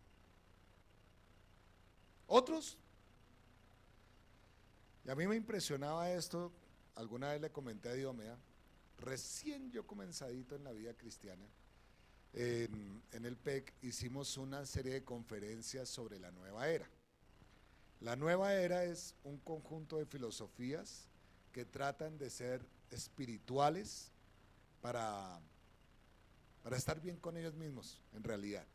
Otros, 2.25 2.77
y 5.05 5.09
a 5.09 5.15
mí 5.15 5.27
me 5.27 5.35
impresionaba 5.35 6.09
esto, 6.11 6.53
alguna 6.95 7.31
vez 7.33 7.41
le 7.41 7.49
comenté 7.49 7.89
a 7.89 7.93
Diomea, 7.93 8.37
recién 8.99 9.71
yo 9.71 9.85
comenzadito 9.85 10.55
en 10.55 10.63
la 10.63 10.71
vida 10.71 10.93
cristiana, 10.93 11.45
en, 12.33 13.25
el 13.25 13.35
PEC 13.35 13.73
hicimos 13.81 14.37
una 14.37 14.65
serie 14.65 14.93
de 14.93 15.03
conferencias 15.03 15.89
sobre 15.89 16.19
la 16.19 16.31
nueva 16.31 16.67
era. 16.67 16.87
La 17.99 18.15
nueva 18.15 18.53
era 18.53 18.83
es 18.83 19.15
un 19.23 19.37
conjunto 19.39 19.97
de 19.97 20.05
filosofías 20.05 21.07
que 21.51 21.65
tratan 21.65 22.17
de 22.17 22.29
ser 22.29 22.65
espirituales, 22.91 24.11
para, 24.81 25.41
para 26.63 26.77
estar 26.77 27.01
bien 27.01 27.17
con 27.17 27.35
ellos 27.35 27.55
mismos, 27.55 27.99
en 28.13 28.23
realidad. 28.23 28.65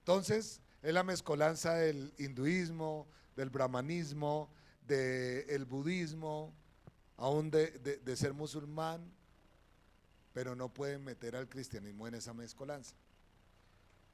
Entonces, 0.00 0.60
es 0.82 0.92
la 0.92 1.02
mezcolanza 1.02 1.74
del 1.74 2.12
hinduismo, 2.18 3.06
del 3.36 3.50
brahmanismo, 3.50 4.50
del 4.86 5.64
budismo, 5.64 6.52
aún 7.16 7.50
de, 7.50 8.16
ser 8.16 8.32
musulmán, 8.32 9.12
pero 10.32 10.54
no 10.54 10.72
pueden 10.72 11.04
meter 11.04 11.36
al 11.36 11.48
cristianismo 11.48 12.06
en 12.06 12.14
esa 12.14 12.32
mezcolanza. 12.32 12.94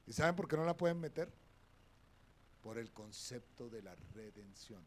¿Y 0.07 0.13
saben 0.13 0.35
por 0.35 0.47
qué 0.47 0.55
no 0.55 0.65
la 0.65 0.77
pueden 0.77 0.99
meter? 0.99 1.31
Por 2.61 2.77
el 2.77 2.91
concepto 2.91 3.69
de 3.69 3.81
la 3.81 3.95
redención. 4.13 4.83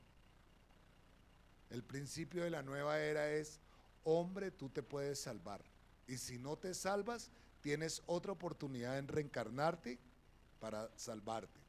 El 1.70 1.82
principio 1.82 2.44
de 2.44 2.50
la 2.50 2.62
nueva 2.62 3.00
era 3.00 3.30
es, 3.30 3.60
hombre, 4.04 4.50
tú 4.50 4.68
te 4.68 4.82
puedes 4.82 5.20
salvar. 5.20 5.62
Y 6.06 6.16
si 6.16 6.38
no 6.38 6.56
te 6.56 6.72
salvas, 6.72 7.30
tienes 7.60 8.02
otra 8.06 8.32
oportunidad 8.32 8.98
en 8.98 9.08
reencarnarte 9.08 9.98
para 10.60 10.90
salvarte. 10.96 11.60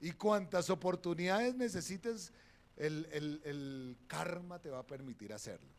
Y 0.00 0.12
cuantas 0.12 0.70
oportunidades 0.70 1.54
necesites, 1.54 2.32
el, 2.76 3.06
el 3.12 3.98
karma 4.06 4.60
te 4.60 4.70
va 4.70 4.78
a 4.78 4.86
permitir 4.86 5.32
hacerlo. 5.32 5.77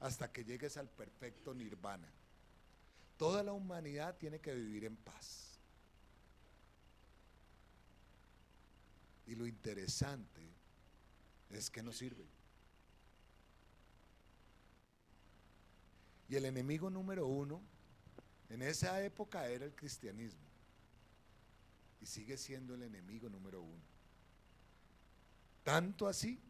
Hasta 0.00 0.30
que 0.30 0.44
llegues 0.44 0.76
al 0.76 0.88
perfecto 0.88 1.54
nirvana. 1.54 2.08
Toda 3.16 3.42
la 3.42 3.52
humanidad 3.52 4.16
tiene 4.16 4.40
que 4.40 4.54
vivir 4.54 4.84
en 4.84 4.96
paz. 4.96 5.58
Y 9.26 9.34
lo 9.34 9.46
interesante 9.46 10.40
es 11.50 11.68
que 11.68 11.82
no 11.82 11.92
sirve. 11.92 12.26
Y 16.28 16.36
el 16.36 16.44
enemigo 16.44 16.90
número 16.90 17.26
uno 17.26 17.60
en 18.50 18.62
esa 18.62 19.02
época 19.02 19.48
era 19.48 19.64
el 19.64 19.74
cristianismo. 19.74 20.46
Y 22.00 22.06
sigue 22.06 22.36
siendo 22.36 22.74
el 22.74 22.82
enemigo 22.82 23.28
número 23.28 23.60
uno. 23.60 23.82
Tanto 25.64 26.06
así 26.06 26.40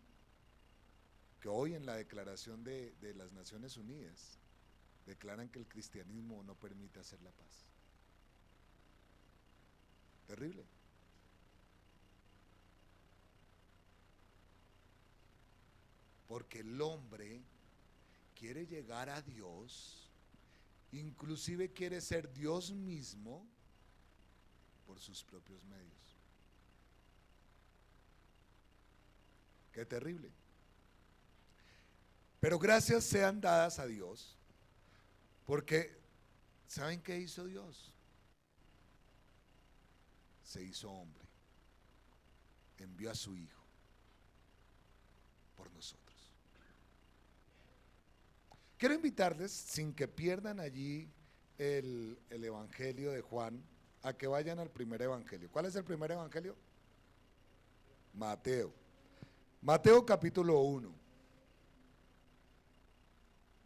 hoy 1.49 1.75
en 1.75 1.87
la 1.87 1.97
declaración 1.97 2.63
de, 2.65 2.93
de 3.01 3.15
las 3.15 3.33
Naciones 3.33 3.77
Unidas 3.77 4.39
declaran 5.07 5.49
que 5.49 5.59
el 5.59 5.67
cristianismo 5.67 6.43
no 6.43 6.55
permite 6.55 7.01
hacer 7.01 7.21
la 7.23 7.31
paz. 7.31 7.65
Terrible. 10.27 10.65
Porque 16.29 16.61
el 16.61 16.81
hombre 16.83 17.41
quiere 18.39 18.67
llegar 18.67 19.09
a 19.09 19.23
Dios, 19.23 20.11
inclusive 20.93 21.73
quiere 21.73 22.03
ser 22.03 22.33
Dios 22.35 22.71
mismo 22.71 23.47
por 24.87 25.01
sus 25.01 25.25
propios 25.25 25.65
medios. 25.65 26.17
Qué 29.73 29.87
terrible. 29.87 30.31
Pero 32.41 32.59
gracias 32.59 33.05
sean 33.05 33.41
dadas 33.41 33.79
a 33.79 33.87
Dios, 33.87 34.37
porque 35.45 35.97
¿saben 36.67 37.03
qué 37.03 37.19
hizo 37.19 37.45
Dios? 37.45 37.93
Se 40.45 40.63
hizo 40.63 40.91
hombre, 40.91 41.25
envió 42.79 43.11
a 43.11 43.15
su 43.15 43.37
Hijo 43.37 43.63
por 45.57 45.71
nosotros. 45.73 46.09
Quiero 48.79 48.95
invitarles, 48.95 49.51
sin 49.51 49.93
que 49.93 50.07
pierdan 50.07 50.61
allí 50.61 51.11
el, 51.59 52.17
el, 52.31 52.45
Evangelio 52.45 53.11
de 53.11 53.21
Juan, 53.21 53.61
a 54.03 54.13
que 54.13 54.29
vayan 54.29 54.61
al 54.61 54.71
primer 54.71 55.03
Evangelio. 55.03 55.51
¿Cuál 55.51 55.67
es 55.67 55.75
el 55.75 55.83
primer 55.83 56.13
Evangelio? 56.13 56.55
Mateo. 58.15 58.73
Mateo 59.61 60.07
capítulo 60.07 60.61
1. 60.61 60.98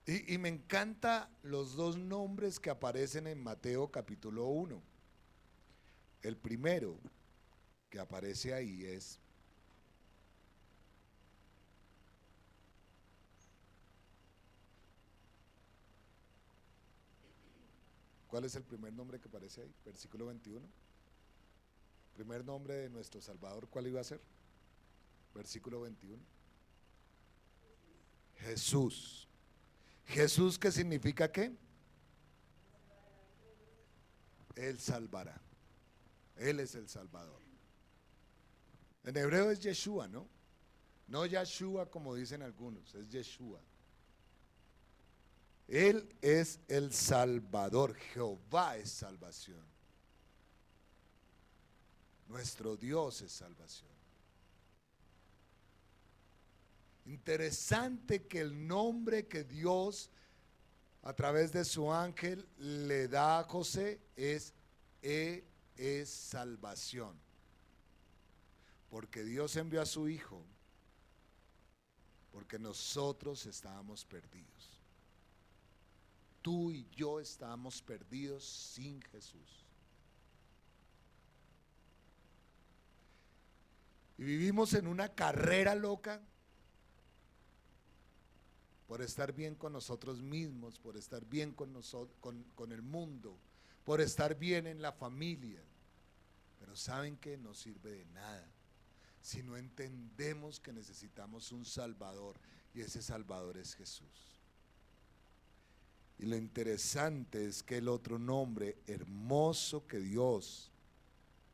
Y, 0.04 0.36
me 0.38 0.48
encanta 0.48 1.30
los 1.42 1.76
dos 1.76 1.96
nombres 1.96 2.58
que 2.58 2.70
aparecen 2.70 3.28
en 3.28 3.40
Mateo 3.40 3.88
capítulo 3.92 4.46
1. 4.46 4.82
El 6.22 6.36
primero 6.36 6.98
que 7.88 8.00
aparece 8.00 8.52
ahí 8.52 8.84
es 8.84 9.20
¿Cuál 18.26 18.44
es 18.46 18.56
el 18.56 18.64
primer 18.64 18.92
nombre 18.94 19.20
que 19.20 19.28
aparece 19.28 19.60
ahí? 19.60 19.74
Versículo 19.84 20.26
21. 20.26 20.66
Primer 22.14 22.44
nombre 22.44 22.74
de 22.74 22.88
nuestro 22.88 23.20
Salvador, 23.20 23.68
¿cuál 23.68 23.86
iba 23.86 24.00
a 24.00 24.04
ser? 24.04 24.22
Versículo 25.34 25.82
21. 25.82 26.20
Jesús. 28.36 29.28
Jesús, 30.06 30.58
¿qué 30.58 30.70
significa 30.70 31.30
qué? 31.30 31.52
Él 34.56 34.78
salvará. 34.78 35.40
Él 36.36 36.60
es 36.60 36.74
el 36.74 36.88
Salvador. 36.88 37.40
En 39.04 39.16
hebreo 39.16 39.50
es 39.50 39.60
Yeshua, 39.60 40.08
¿no? 40.08 40.28
No 41.08 41.26
Yeshua 41.26 41.90
como 41.90 42.14
dicen 42.14 42.42
algunos, 42.42 42.94
es 42.94 43.08
Yeshua. 43.08 43.60
Él 45.68 46.14
es 46.20 46.60
el 46.68 46.92
Salvador. 46.92 47.94
Jehová 47.94 48.76
es 48.76 48.90
salvación. 48.90 49.64
Nuestro 52.28 52.76
Dios 52.76 53.22
es 53.22 53.32
salvación. 53.32 53.90
Interesante 57.06 58.26
que 58.26 58.40
el 58.40 58.66
nombre 58.66 59.26
que 59.26 59.44
Dios 59.44 60.10
a 61.02 61.12
través 61.14 61.52
de 61.52 61.64
su 61.64 61.92
ángel 61.92 62.46
le 62.58 63.08
da 63.08 63.40
a 63.40 63.44
José 63.44 64.00
es 64.16 64.54
Él 65.02 65.44
es 65.76 66.08
salvación. 66.08 67.18
Porque 68.88 69.24
Dios 69.24 69.56
envió 69.56 69.82
a 69.82 69.86
su 69.86 70.08
Hijo 70.08 70.44
porque 72.30 72.58
nosotros 72.58 73.44
estábamos 73.44 74.06
perdidos 74.06 74.72
tú 76.42 76.72
y 76.72 76.86
yo 76.94 77.20
estamos 77.20 77.80
perdidos 77.80 78.44
sin 78.44 79.00
Jesús. 79.00 79.64
Y 84.18 84.24
vivimos 84.24 84.74
en 84.74 84.86
una 84.86 85.08
carrera 85.08 85.74
loca 85.74 86.20
por 88.92 89.00
estar 89.00 89.32
bien 89.32 89.54
con 89.54 89.72
nosotros 89.72 90.20
mismos, 90.20 90.78
por 90.78 90.98
estar 90.98 91.24
bien 91.24 91.52
con, 91.52 91.72
nosotros, 91.72 92.14
con, 92.20 92.72
el 92.72 92.82
mundo, 92.82 93.38
por 93.86 94.02
estar 94.02 94.38
bien 94.38 94.66
en 94.66 94.82
la 94.82 94.92
familia. 94.92 95.62
Pero 96.60 96.76
saben 96.76 97.16
que 97.16 97.38
no 97.38 97.54
sirve 97.54 97.90
de 97.90 98.04
nada 98.04 98.46
si 99.22 99.42
no 99.42 99.56
entendemos 99.56 100.60
que 100.60 100.74
necesitamos 100.74 101.52
un 101.52 101.64
Salvador 101.64 102.38
y 102.74 102.82
ese 102.82 103.00
Salvador 103.00 103.56
es 103.56 103.74
Jesús. 103.74 104.42
Y 106.18 106.26
lo 106.26 106.36
interesante 106.36 107.46
es 107.46 107.62
que 107.62 107.78
el 107.78 107.88
otro 107.88 108.18
nombre 108.18 108.76
hermoso 108.86 109.86
que 109.86 110.00
Dios 110.00 110.70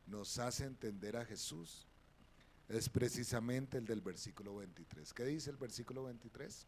nos 0.07 0.39
hace 0.39 0.65
entender 0.65 1.15
a 1.15 1.23
Jesús 1.23 1.87
es 2.67 2.89
precisamente 2.89 3.77
el 3.77 3.85
del 3.85 4.01
versículo 4.01 4.57
23. 4.57 5.13
¿Qué 5.13 5.23
dice 5.23 5.49
el 5.51 5.55
versículo 5.55 6.03
23? 6.03 6.67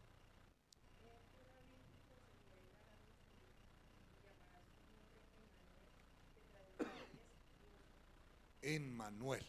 En 8.62 8.96
Manuel, 8.96 9.44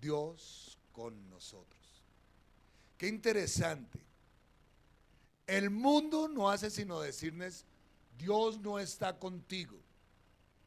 Dios 0.00 0.78
con 0.92 1.30
nosotros. 1.30 2.02
Qué 2.98 3.08
interesante 3.08 4.06
el 5.46 5.70
mundo 5.70 6.28
no 6.28 6.50
hace 6.50 6.70
sino 6.70 7.00
decirles, 7.00 7.64
Dios 8.18 8.58
no 8.60 8.78
está 8.78 9.18
contigo. 9.18 9.80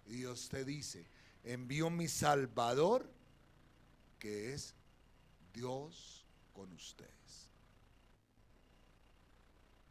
Y 0.05 0.15
Dios 0.17 0.49
te 0.49 0.63
dice, 0.63 1.05
envío 1.43 1.89
mi 1.89 2.07
Salvador, 2.07 3.09
que 4.17 4.53
es 4.53 4.73
Dios 5.53 6.25
con 6.53 6.71
ustedes. 6.71 7.49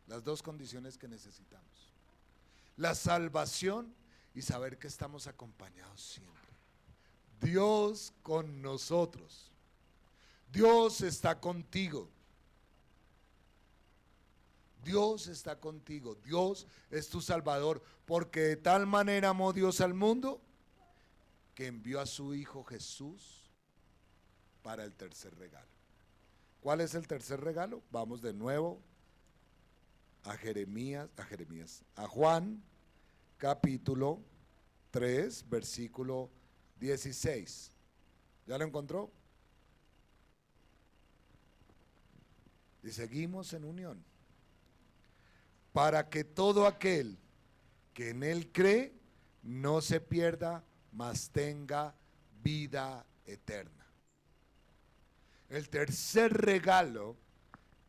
Las 0.06 0.24
dos 0.24 0.42
condiciones 0.42 0.96
que 0.96 1.06
necesitamos. 1.06 1.92
La 2.76 2.94
salvación 2.94 3.94
y 4.34 4.40
saber 4.40 4.78
que 4.78 4.88
estamos 4.88 5.26
acompañados 5.26 6.00
siempre. 6.00 6.47
Dios 7.40 8.12
con 8.22 8.62
nosotros. 8.62 9.52
Dios 10.50 11.00
está 11.00 11.40
contigo. 11.40 12.08
Dios 14.84 15.26
está 15.26 15.60
contigo, 15.60 16.14
Dios 16.24 16.66
es 16.90 17.08
tu 17.10 17.20
Salvador, 17.20 17.82
porque 18.06 18.40
de 18.40 18.56
tal 18.56 18.86
manera 18.86 19.30
amó 19.30 19.52
Dios 19.52 19.80
al 19.80 19.92
mundo 19.92 20.40
que 21.54 21.66
envió 21.66 22.00
a 22.00 22.06
su 22.06 22.34
Hijo 22.34 22.64
Jesús 22.64 23.50
para 24.62 24.84
el 24.84 24.94
tercer 24.94 25.36
regalo. 25.36 25.68
¿Cuál 26.60 26.80
es 26.80 26.94
el 26.94 27.06
tercer 27.06 27.40
regalo? 27.40 27.82
Vamos 27.90 28.22
de 28.22 28.32
nuevo 28.32 28.80
a 30.24 30.36
Jeremías, 30.36 31.08
a 31.16 31.24
Jeremías, 31.24 31.84
a 31.94 32.06
Juan 32.06 32.62
capítulo 33.36 34.20
3, 34.90 35.48
versículo 35.48 36.30
16. 36.78 37.72
¿Ya 38.46 38.58
lo 38.58 38.64
encontró? 38.64 39.10
Y 42.82 42.90
seguimos 42.90 43.52
en 43.52 43.64
unión. 43.64 44.04
Para 45.72 46.08
que 46.08 46.24
todo 46.24 46.66
aquel 46.66 47.18
que 47.92 48.10
en 48.10 48.22
Él 48.22 48.50
cree 48.52 48.94
no 49.42 49.80
se 49.80 50.00
pierda, 50.00 50.64
mas 50.92 51.30
tenga 51.30 51.94
vida 52.42 53.04
eterna. 53.26 53.86
El 55.48 55.68
tercer 55.68 56.32
regalo 56.32 57.16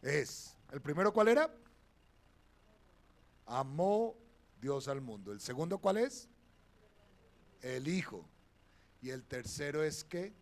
es, 0.02 0.56
¿el 0.71 0.82
primero 0.82 1.13
cuál 1.13 1.28
era? 1.28 1.54
Amó 3.45 4.15
Dios 4.62 4.88
al 4.88 5.02
mundo. 5.02 5.32
¿El 5.32 5.41
segundo 5.41 5.78
cuál 5.80 5.97
es? 5.97 6.30
El 7.62 7.88
Hijo. 7.88 8.25
Y 9.01 9.09
el 9.09 9.23
tercero 9.23 9.83
es 9.83 10.03
que 10.03 10.33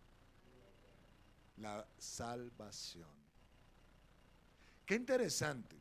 la 1.56 1.86
salvación. 1.98 3.08
Qué 4.84 4.94
interesante. 4.94 5.76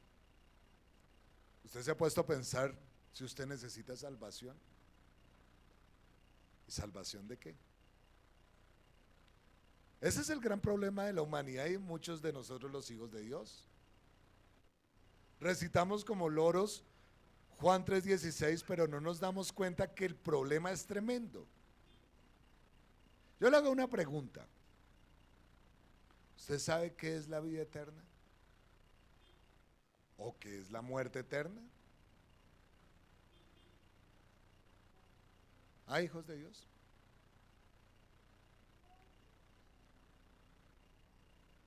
¿Usted 1.63 1.81
se 1.81 1.91
ha 1.91 1.97
puesto 1.97 2.21
a 2.21 2.25
pensar 2.25 2.77
si 3.13 3.23
usted 3.23 3.45
necesita 3.45 3.95
salvación? 3.95 4.57
¿Y 6.67 6.71
salvación 6.71 7.27
de 7.27 7.37
qué? 7.37 7.55
Ese 9.99 10.21
es 10.21 10.29
el 10.29 10.39
gran 10.39 10.59
problema 10.59 11.05
de 11.05 11.13
la 11.13 11.21
humanidad 11.21 11.65
y 11.65 11.77
muchos 11.77 12.21
de 12.21 12.31
nosotros 12.31 12.71
los 12.71 12.91
hijos 12.91 13.11
de 13.11 13.21
Dios. 13.21 13.67
Recitamos 15.39 16.05
como 16.05 16.29
loros 16.29 16.83
Juan 17.57 17.83
3:16, 17.83 18.63
pero 18.67 18.87
no 18.87 19.01
nos 19.01 19.19
damos 19.19 19.51
cuenta 19.51 19.93
que 19.93 20.05
el 20.05 20.15
problema 20.15 20.71
es 20.71 20.85
tremendo. 20.85 21.47
Yo 23.39 23.49
le 23.49 23.57
hago 23.57 23.69
una 23.69 23.87
pregunta. 23.87 24.45
¿Usted 26.37 26.59
sabe 26.59 26.93
qué 26.95 27.15
es 27.15 27.27
la 27.27 27.39
vida 27.39 27.61
eterna? 27.61 28.03
¿O 30.17 30.35
qué 30.39 30.59
es 30.59 30.71
la 30.71 30.81
muerte 30.81 31.19
eterna? 31.19 31.61
¿Hay 35.87 36.05
hijos 36.05 36.25
de 36.27 36.37
Dios? 36.37 36.67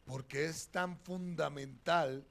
¿Por 0.04 0.24
qué 0.24 0.46
es 0.46 0.66
tan 0.68 0.98
fundamental 0.98 2.26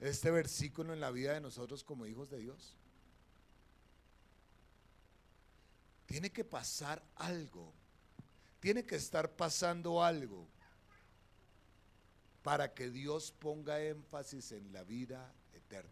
este 0.00 0.30
versículo 0.30 0.92
en 0.92 1.00
la 1.00 1.10
vida 1.10 1.32
de 1.32 1.40
nosotros 1.40 1.84
como 1.84 2.06
hijos 2.06 2.28
de 2.28 2.38
Dios? 2.38 2.74
Tiene 6.06 6.30
que 6.30 6.44
pasar 6.44 7.00
algo, 7.14 7.72
tiene 8.60 8.84
que 8.84 8.96
estar 8.96 9.30
pasando 9.36 10.02
algo 10.02 10.46
para 12.42 12.72
que 12.72 12.90
Dios 12.90 13.32
ponga 13.32 13.80
énfasis 13.80 14.52
en 14.52 14.72
la 14.72 14.84
vida 14.84 15.34
eterna. 15.52 15.90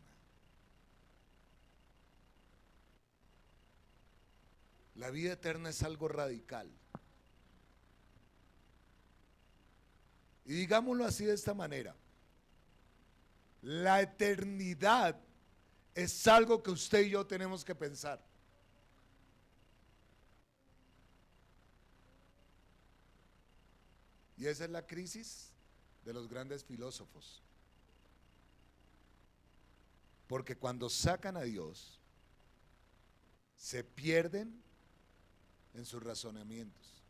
La 4.94 5.10
vida 5.10 5.32
eterna 5.32 5.70
es 5.70 5.82
algo 5.82 6.08
radical. 6.08 6.70
Y 10.44 10.54
digámoslo 10.54 11.04
así 11.04 11.24
de 11.24 11.34
esta 11.34 11.54
manera. 11.54 11.94
La 13.62 14.00
eternidad 14.00 15.20
es 15.94 16.26
algo 16.26 16.62
que 16.62 16.70
usted 16.70 17.00
y 17.02 17.10
yo 17.10 17.26
tenemos 17.26 17.64
que 17.64 17.74
pensar. 17.74 18.27
Y 24.38 24.46
esa 24.46 24.64
es 24.64 24.70
la 24.70 24.86
crisis 24.86 25.50
de 26.04 26.12
los 26.12 26.28
grandes 26.28 26.64
filósofos. 26.64 27.42
Porque 30.26 30.56
cuando 30.56 30.88
sacan 30.88 31.36
a 31.36 31.42
Dios, 31.42 31.98
se 33.56 33.82
pierden 33.82 34.62
en 35.74 35.84
sus 35.84 36.02
razonamientos. 36.02 37.02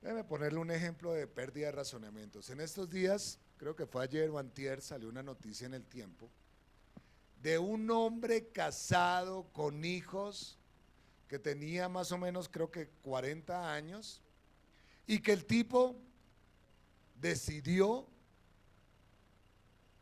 Déjeme 0.00 0.24
ponerle 0.24 0.60
un 0.60 0.70
ejemplo 0.70 1.12
de 1.12 1.26
pérdida 1.26 1.66
de 1.66 1.72
razonamientos. 1.72 2.48
En 2.50 2.60
estos 2.60 2.88
días, 2.88 3.38
creo 3.56 3.74
que 3.74 3.86
fue 3.86 4.04
ayer 4.04 4.30
o 4.30 4.38
antier, 4.38 4.80
salió 4.80 5.08
una 5.08 5.22
noticia 5.22 5.66
en 5.66 5.74
el 5.74 5.84
tiempo 5.84 6.30
de 7.42 7.58
un 7.58 7.90
hombre 7.90 8.48
casado 8.48 9.44
con 9.52 9.84
hijos 9.84 10.58
que 11.28 11.38
tenía 11.38 11.88
más 11.88 12.12
o 12.12 12.18
menos, 12.18 12.48
creo 12.48 12.70
que 12.70 12.88
40 13.02 13.72
años, 13.72 14.20
y 15.06 15.20
que 15.20 15.32
el 15.32 15.44
tipo 15.44 15.96
decidió 17.20 18.06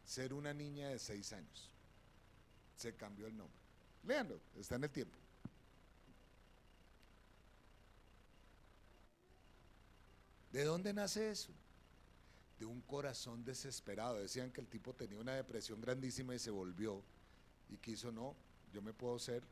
ser 0.04 0.32
una 0.32 0.52
niña 0.52 0.88
de 0.88 0.98
6 0.98 1.32
años. 1.32 1.70
Se 2.76 2.94
cambió 2.94 3.26
el 3.26 3.36
nombre. 3.36 3.58
Léanlo, 4.04 4.40
está 4.56 4.76
en 4.76 4.84
el 4.84 4.90
tiempo. 4.90 5.18
¿De 10.52 10.64
dónde 10.64 10.92
nace 10.92 11.30
eso? 11.30 11.52
De 12.58 12.64
un 12.64 12.80
corazón 12.82 13.44
desesperado. 13.44 14.20
Decían 14.20 14.52
que 14.52 14.60
el 14.60 14.68
tipo 14.68 14.94
tenía 14.94 15.18
una 15.18 15.34
depresión 15.34 15.80
grandísima 15.80 16.34
y 16.34 16.38
se 16.38 16.50
volvió 16.50 17.02
y 17.70 17.76
quiso, 17.78 18.12
no, 18.12 18.36
yo 18.72 18.80
me 18.80 18.92
puedo 18.92 19.18
ser 19.18 19.42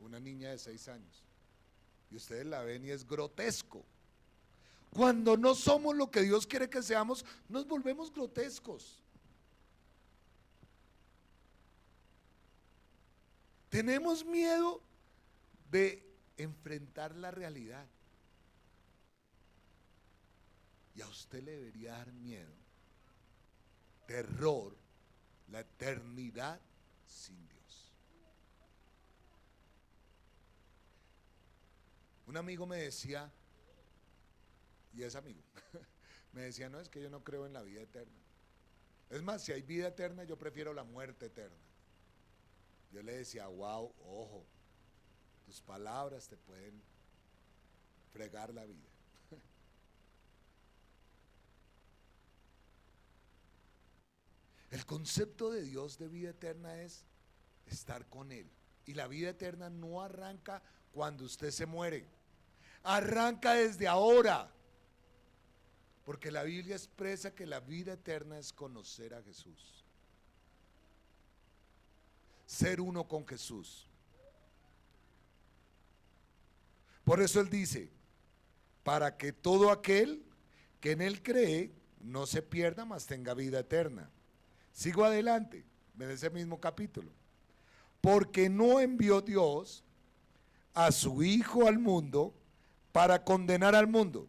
una 0.00 0.20
niña 0.20 0.50
de 0.50 0.58
seis 0.58 0.88
años. 0.88 1.24
Y 2.10 2.16
ustedes 2.16 2.44
la 2.44 2.62
ven 2.62 2.84
y 2.84 2.90
es 2.90 3.06
grotesco. 3.06 3.84
Cuando 4.94 5.38
no 5.38 5.54
somos 5.54 5.96
lo 5.96 6.10
que 6.10 6.20
Dios 6.20 6.46
quiere 6.46 6.68
que 6.68 6.82
seamos, 6.82 7.24
nos 7.48 7.66
volvemos 7.66 8.12
grotescos. 8.12 9.02
Tenemos 13.70 14.22
miedo 14.26 14.82
de 15.70 16.06
enfrentar 16.36 17.16
la 17.16 17.30
realidad. 17.30 17.86
Y 20.94 21.00
a 21.00 21.08
usted 21.08 21.42
le 21.42 21.52
debería 21.52 21.92
dar 21.92 22.12
miedo, 22.12 22.52
terror, 24.06 24.76
la 25.48 25.60
eternidad 25.60 26.60
sin 27.06 27.48
Dios. 27.48 27.92
Un 32.26 32.36
amigo 32.36 32.66
me 32.66 32.76
decía, 32.76 33.32
y 34.92 35.02
es 35.02 35.14
amigo, 35.14 35.42
me 36.32 36.42
decía, 36.42 36.68
no, 36.68 36.80
es 36.80 36.88
que 36.88 37.00
yo 37.00 37.10
no 37.10 37.24
creo 37.24 37.46
en 37.46 37.52
la 37.52 37.62
vida 37.62 37.82
eterna. 37.82 38.20
Es 39.10 39.22
más, 39.22 39.42
si 39.42 39.52
hay 39.52 39.62
vida 39.62 39.88
eterna, 39.88 40.24
yo 40.24 40.38
prefiero 40.38 40.72
la 40.72 40.84
muerte 40.84 41.26
eterna. 41.26 41.58
Yo 42.92 43.02
le 43.02 43.18
decía, 43.18 43.46
wow, 43.46 43.92
ojo, 44.00 44.46
tus 45.44 45.60
palabras 45.60 46.28
te 46.28 46.36
pueden 46.36 46.82
fregar 48.10 48.54
la 48.54 48.64
vida. 48.64 48.88
El 54.70 54.86
concepto 54.86 55.50
de 55.50 55.62
Dios 55.62 55.98
de 55.98 56.08
vida 56.08 56.30
eterna 56.30 56.80
es 56.80 57.04
estar 57.66 58.06
con 58.08 58.32
Él. 58.32 58.50
Y 58.86 58.94
la 58.94 59.08
vida 59.08 59.28
eterna 59.30 59.68
no 59.68 60.02
arranca 60.02 60.62
cuando 60.92 61.24
usted 61.24 61.50
se 61.50 61.66
muere. 61.66 62.06
Arranca 62.82 63.54
desde 63.54 63.86
ahora. 63.88 64.50
Porque 66.12 66.30
la 66.30 66.42
Biblia 66.42 66.76
expresa 66.76 67.34
que 67.34 67.46
la 67.46 67.60
vida 67.60 67.94
eterna 67.94 68.38
es 68.38 68.52
conocer 68.52 69.14
a 69.14 69.22
Jesús. 69.22 69.82
Ser 72.44 72.82
uno 72.82 73.08
con 73.08 73.26
Jesús. 73.26 73.88
Por 77.02 77.22
eso 77.22 77.40
Él 77.40 77.48
dice, 77.48 77.90
para 78.82 79.16
que 79.16 79.32
todo 79.32 79.70
aquel 79.70 80.22
que 80.80 80.90
en 80.90 81.00
Él 81.00 81.22
cree 81.22 81.72
no 82.02 82.26
se 82.26 82.42
pierda, 82.42 82.84
mas 82.84 83.06
tenga 83.06 83.32
vida 83.32 83.60
eterna. 83.60 84.10
Sigo 84.70 85.06
adelante, 85.06 85.64
en 85.98 86.10
ese 86.10 86.28
mismo 86.28 86.60
capítulo. 86.60 87.10
Porque 88.02 88.50
no 88.50 88.80
envió 88.80 89.22
Dios 89.22 89.82
a 90.74 90.92
su 90.92 91.22
Hijo 91.22 91.66
al 91.66 91.78
mundo 91.78 92.34
para 92.92 93.24
condenar 93.24 93.74
al 93.74 93.86
mundo, 93.86 94.28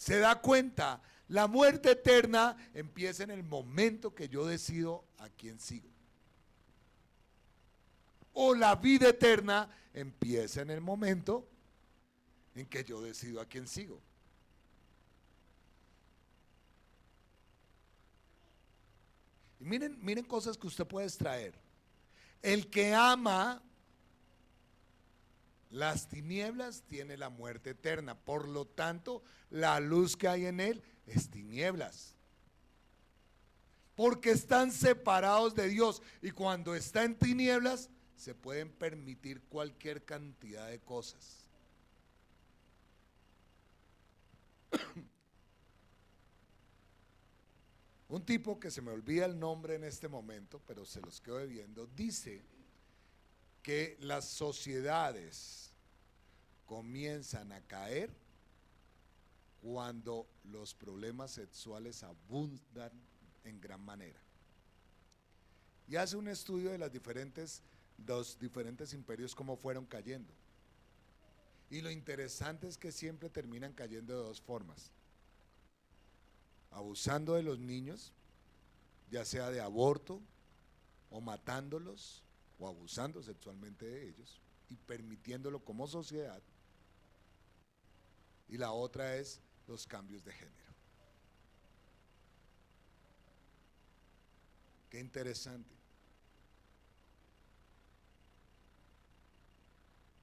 Se 0.00 0.18
da 0.18 0.40
cuenta, 0.40 1.02
La 1.28 1.46
muerte 1.46 1.90
eterna 1.90 2.56
empieza 2.72 3.22
en 3.22 3.30
el 3.30 3.44
momento 3.44 4.14
que 4.14 4.30
yo 4.30 4.46
decido 4.46 5.04
a 5.18 5.28
quién 5.28 5.60
sigo. 5.60 5.88
O 8.32 8.54
la 8.54 8.74
vida 8.76 9.10
eterna 9.10 9.68
empieza 9.92 10.62
en 10.62 10.70
el 10.70 10.80
momento 10.80 11.46
en 12.54 12.66
que 12.66 12.82
yo 12.82 13.02
decido 13.02 13.42
a 13.42 13.44
quién 13.44 13.68
sigo. 13.68 14.00
Y 19.60 19.64
miren, 19.64 19.98
miren 20.02 20.24
cosas 20.24 20.56
que 20.56 20.66
usted 20.66 20.86
puede 20.86 21.06
extraer. 21.06 21.54
El 22.42 22.70
que 22.70 22.94
ama 22.94 23.62
las 25.70 26.08
tinieblas 26.08 26.82
tiene 26.82 27.16
la 27.16 27.30
muerte 27.30 27.70
eterna. 27.70 28.18
Por 28.18 28.48
lo 28.48 28.66
tanto, 28.66 29.22
la 29.50 29.78
luz 29.80 30.16
que 30.16 30.26
hay 30.28 30.46
en 30.46 30.58
él 30.60 30.82
es 31.06 31.30
tinieblas. 31.30 32.16
Porque 33.94 34.30
están 34.30 34.72
separados 34.72 35.54
de 35.54 35.68
Dios. 35.68 36.02
Y 36.22 36.32
cuando 36.32 36.74
está 36.74 37.04
en 37.04 37.14
tinieblas, 37.16 37.88
se 38.16 38.34
pueden 38.34 38.68
permitir 38.70 39.42
cualquier 39.42 40.04
cantidad 40.04 40.68
de 40.68 40.80
cosas. 40.80 41.46
Un 48.08 48.26
tipo 48.26 48.58
que 48.58 48.72
se 48.72 48.82
me 48.82 48.90
olvida 48.90 49.24
el 49.24 49.38
nombre 49.38 49.76
en 49.76 49.84
este 49.84 50.08
momento, 50.08 50.60
pero 50.66 50.84
se 50.84 51.00
los 51.00 51.20
quedo 51.20 51.46
viendo, 51.46 51.86
dice 51.86 52.42
que 53.62 53.96
las 54.00 54.26
sociedades 54.26 55.70
comienzan 56.66 57.52
a 57.52 57.60
caer 57.62 58.10
cuando 59.62 60.26
los 60.44 60.74
problemas 60.74 61.32
sexuales 61.32 62.02
abundan 62.02 62.92
en 63.44 63.60
gran 63.60 63.80
manera. 63.80 64.20
Y 65.88 65.96
hace 65.96 66.16
un 66.16 66.28
estudio 66.28 66.70
de 66.70 66.78
las 66.78 66.92
diferentes, 66.92 67.62
los 68.06 68.38
diferentes 68.38 68.92
imperios, 68.94 69.34
cómo 69.34 69.56
fueron 69.56 69.84
cayendo. 69.86 70.32
Y 71.68 71.80
lo 71.80 71.90
interesante 71.90 72.68
es 72.68 72.78
que 72.78 72.92
siempre 72.92 73.28
terminan 73.28 73.72
cayendo 73.72 74.16
de 74.16 74.24
dos 74.24 74.40
formas 74.40 74.90
abusando 76.70 77.34
de 77.34 77.42
los 77.42 77.58
niños, 77.58 78.12
ya 79.10 79.24
sea 79.24 79.50
de 79.50 79.60
aborto 79.60 80.20
o 81.10 81.20
matándolos 81.20 82.22
o 82.60 82.68
abusando 82.68 83.22
sexualmente 83.22 83.86
de 83.86 84.08
ellos 84.08 84.40
y 84.68 84.76
permitiéndolo 84.76 85.64
como 85.64 85.86
sociedad. 85.86 86.42
Y 88.48 88.58
la 88.58 88.72
otra 88.72 89.16
es 89.16 89.40
los 89.66 89.86
cambios 89.86 90.22
de 90.24 90.32
género. 90.32 90.70
Qué 94.90 95.00
interesante. 95.00 95.74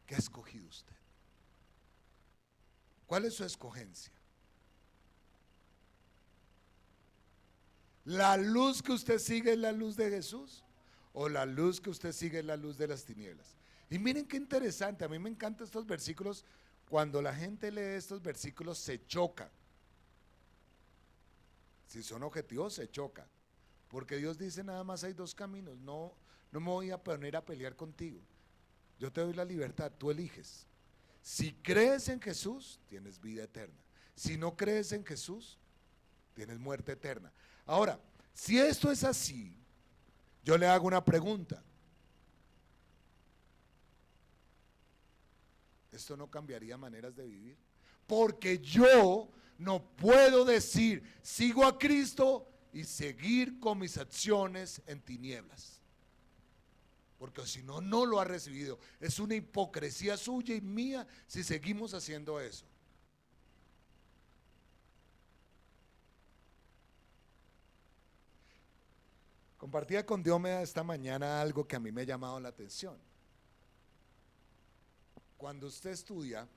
¿Qué 0.05 0.15
ha 0.15 0.19
escogido 0.19 0.67
usted? 0.67 0.95
¿Cuál 3.07 3.25
es 3.25 3.33
su 3.33 3.43
escogencia? 3.43 4.13
¿La 8.05 8.37
luz 8.37 8.81
que 8.81 8.91
usted 8.91 9.19
sigue 9.19 9.53
es 9.53 9.57
la 9.57 9.71
luz 9.71 9.95
de 9.95 10.09
Jesús? 10.09 10.63
¿O 11.19 11.27
la 11.29 11.47
luz 11.47 11.81
que 11.81 11.89
usted 11.89 12.11
sigue 12.11 12.37
es 12.37 12.45
la 12.45 12.55
luz 12.55 12.77
de 12.77 12.87
las 12.87 13.03
tinieblas? 13.03 13.55
Y 13.89 13.97
miren 13.97 14.27
qué 14.27 14.37
interesante, 14.37 15.03
a 15.03 15.07
mí 15.07 15.17
me 15.17 15.31
encantan 15.31 15.65
estos 15.65 15.87
versículos. 15.87 16.45
Cuando 16.87 17.23
la 17.23 17.33
gente 17.33 17.71
lee 17.71 17.95
estos 17.97 18.21
versículos 18.21 18.77
se 18.77 19.03
choca. 19.07 19.49
Si 21.87 22.03
son 22.03 22.21
objetivos, 22.21 22.75
se 22.75 22.87
choca. 22.91 23.25
Porque 23.87 24.17
Dios 24.17 24.37
dice 24.37 24.63
nada 24.63 24.83
más 24.83 25.03
hay 25.03 25.13
dos 25.13 25.33
caminos. 25.33 25.75
No, 25.79 26.13
no 26.51 26.59
me 26.59 26.67
voy 26.67 26.91
a 26.91 27.03
poner 27.03 27.35
a 27.35 27.43
pelear 27.43 27.75
contigo. 27.75 28.21
Yo 28.99 29.11
te 29.11 29.21
doy 29.21 29.33
la 29.33 29.43
libertad, 29.43 29.91
tú 29.97 30.11
eliges. 30.11 30.67
Si 31.23 31.51
crees 31.51 32.09
en 32.09 32.21
Jesús, 32.21 32.79
tienes 32.87 33.19
vida 33.19 33.45
eterna. 33.45 33.81
Si 34.13 34.37
no 34.37 34.55
crees 34.55 34.91
en 34.91 35.03
Jesús, 35.03 35.57
tienes 36.35 36.59
muerte 36.59 36.91
eterna. 36.91 37.33
Ahora, 37.65 37.99
si 38.35 38.59
esto 38.59 38.91
es 38.91 39.03
así, 39.03 39.57
yo 40.47 40.57
le 40.57 40.65
hago 40.65 40.87
una 40.87 41.03
pregunta. 41.03 41.61
¿Esto 45.91 46.15
no 46.15 46.31
cambiaría 46.31 46.77
maneras 46.77 47.17
de 47.17 47.27
vivir? 47.27 47.57
Porque 48.07 48.57
yo 48.59 49.29
no 49.57 49.83
puedo 49.97 50.45
decir, 50.45 51.03
sigo 51.21 51.65
a 51.65 51.77
Cristo 51.77 52.49
y 52.71 52.85
seguir 52.85 53.59
con 53.59 53.79
mis 53.79 53.97
acciones 53.97 54.81
en 54.85 55.01
tinieblas. 55.01 55.81
Porque 57.19 57.45
si 57.45 57.61
no, 57.61 57.81
no 57.81 58.05
lo 58.05 58.21
ha 58.21 58.23
recibido. 58.23 58.79
Es 59.01 59.19
una 59.19 59.35
hipocresía 59.35 60.15
suya 60.15 60.55
y 60.55 60.61
mía 60.61 61.05
si 61.27 61.43
seguimos 61.43 61.93
haciendo 61.93 62.39
eso. 62.39 62.65
Compartía 69.67 70.05
con 70.05 70.23
Diomeda 70.23 70.61
esta 70.61 70.81
mañana 70.81 71.41
algo 71.41 71.67
que 71.67 71.75
a 71.75 71.79
mí 71.81 71.91
me 71.91 72.03
ha 72.03 72.05
llamado 72.05 72.39
la 72.39 72.47
atención. 72.47 72.97
Cuando 75.35 75.67
usted 75.67 75.89
estudia 75.89 76.47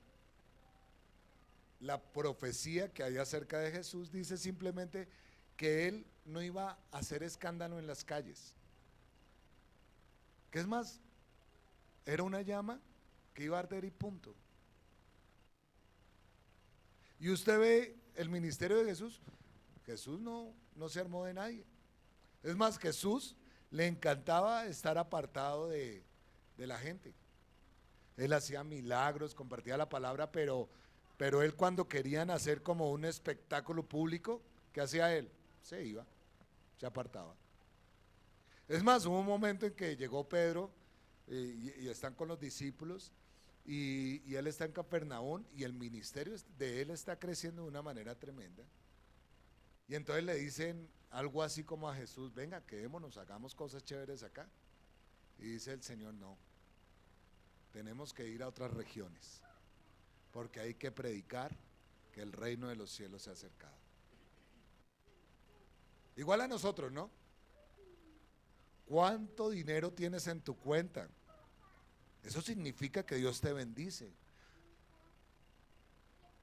la 1.81 2.01
profecía 2.01 2.87
que 2.93 3.03
hay 3.03 3.17
acerca 3.17 3.59
de 3.59 3.69
Jesús, 3.69 4.13
dice 4.13 4.37
simplemente 4.37 5.09
que 5.57 5.89
él 5.89 6.05
no 6.23 6.41
iba 6.41 6.79
a 6.89 6.97
hacer 6.97 7.21
escándalo 7.21 7.79
en 7.79 7.85
las 7.85 8.05
calles. 8.05 8.53
¿Qué 10.49 10.59
es 10.59 10.65
más? 10.65 11.01
Era 12.05 12.23
una 12.23 12.41
llama 12.43 12.79
que 13.33 13.43
iba 13.43 13.57
a 13.57 13.59
arder 13.59 13.83
y 13.83 13.91
punto. 13.91 14.33
Y 17.19 17.29
usted 17.29 17.59
ve 17.59 17.97
el 18.15 18.29
ministerio 18.29 18.77
de 18.77 18.85
Jesús. 18.85 19.19
Jesús 19.85 20.21
no, 20.21 20.53
no 20.77 20.87
se 20.87 21.01
armó 21.01 21.25
de 21.25 21.33
nadie. 21.33 21.70
Es 22.43 22.55
más, 22.55 22.77
Jesús 22.79 23.35
le 23.69 23.87
encantaba 23.87 24.65
estar 24.65 24.97
apartado 24.97 25.69
de, 25.69 26.03
la 26.57 26.77
gente. 26.77 27.13
Él 28.17 28.33
hacía 28.33 28.63
milagros, 28.63 29.33
compartía 29.33 29.77
la 29.77 29.89
palabra, 29.89 30.31
pero, 30.31 30.69
pero 31.17 31.41
él 31.41 31.55
cuando 31.55 31.87
querían 31.87 32.29
hacer 32.29 32.61
como 32.61 32.91
un 32.91 33.03
espectáculo 33.05 33.83
público, 33.83 34.43
¿qué 34.71 34.81
hacía 34.81 35.15
él? 35.15 35.31
Se 35.63 35.83
iba, 35.83 36.05
se 36.77 36.85
apartaba. 36.85 37.35
Es 38.67 38.83
más, 38.83 39.05
hubo 39.05 39.19
un 39.19 39.25
momento 39.25 39.65
en 39.65 39.73
que 39.73 39.95
llegó 39.97 40.29
Pedro 40.29 40.71
eh, 41.27 41.73
y, 41.79 41.87
están 41.87 42.13
con 42.13 42.27
los 42.27 42.39
discípulos 42.39 43.11
y, 43.65 44.21
y, 44.29 44.35
él 44.35 44.45
está 44.45 44.65
en 44.65 44.71
Capernaum 44.71 45.43
y 45.55 45.63
el 45.63 45.73
ministerio 45.73 46.35
de 46.59 46.81
él 46.81 46.91
está 46.91 47.17
creciendo 47.17 47.63
de 47.63 47.69
una 47.69 47.81
manera 47.81 48.13
tremenda. 48.13 48.63
Y 49.91 49.95
entonces 49.95 50.23
le 50.23 50.35
dicen 50.35 50.89
algo 51.09 51.43
así 51.43 51.65
como 51.65 51.89
a 51.89 51.93
Jesús, 51.93 52.33
venga, 52.33 52.65
quedémonos, 52.65 53.17
hagamos 53.17 53.53
cosas 53.53 53.83
chéveres 53.83 54.23
acá. 54.23 54.47
Y 55.37 55.43
dice 55.43 55.73
el 55.73 55.83
Señor, 55.83 56.13
no, 56.13 56.37
tenemos 57.73 58.13
que 58.13 58.25
ir 58.25 58.41
a 58.41 58.47
otras 58.47 58.71
regiones, 58.71 59.41
porque 60.31 60.61
hay 60.61 60.75
que 60.75 60.93
predicar 60.93 61.53
que 62.13 62.21
el 62.21 62.31
reino 62.31 62.69
de 62.69 62.77
los 62.77 62.89
cielos 62.89 63.23
se 63.23 63.31
ha 63.31 63.33
acercado. 63.33 63.75
Igual 66.15 66.39
a 66.39 66.47
nosotros, 66.47 66.89
¿no? 66.89 67.11
¿Cuánto 68.85 69.49
dinero 69.49 69.91
tienes 69.91 70.25
en 70.27 70.39
tu 70.39 70.55
cuenta? 70.55 71.09
Eso 72.23 72.41
significa 72.41 73.05
que 73.05 73.15
Dios 73.15 73.41
te 73.41 73.51
bendice. 73.51 74.13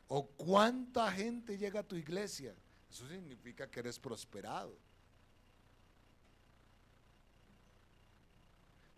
¿O 0.06 0.26
cuánta 0.26 1.10
gente 1.12 1.56
llega 1.56 1.80
a 1.80 1.88
tu 1.88 1.96
iglesia? 1.96 2.54
Eso 2.90 3.06
significa 3.08 3.70
que 3.70 3.80
eres 3.80 3.98
prosperado. 3.98 4.76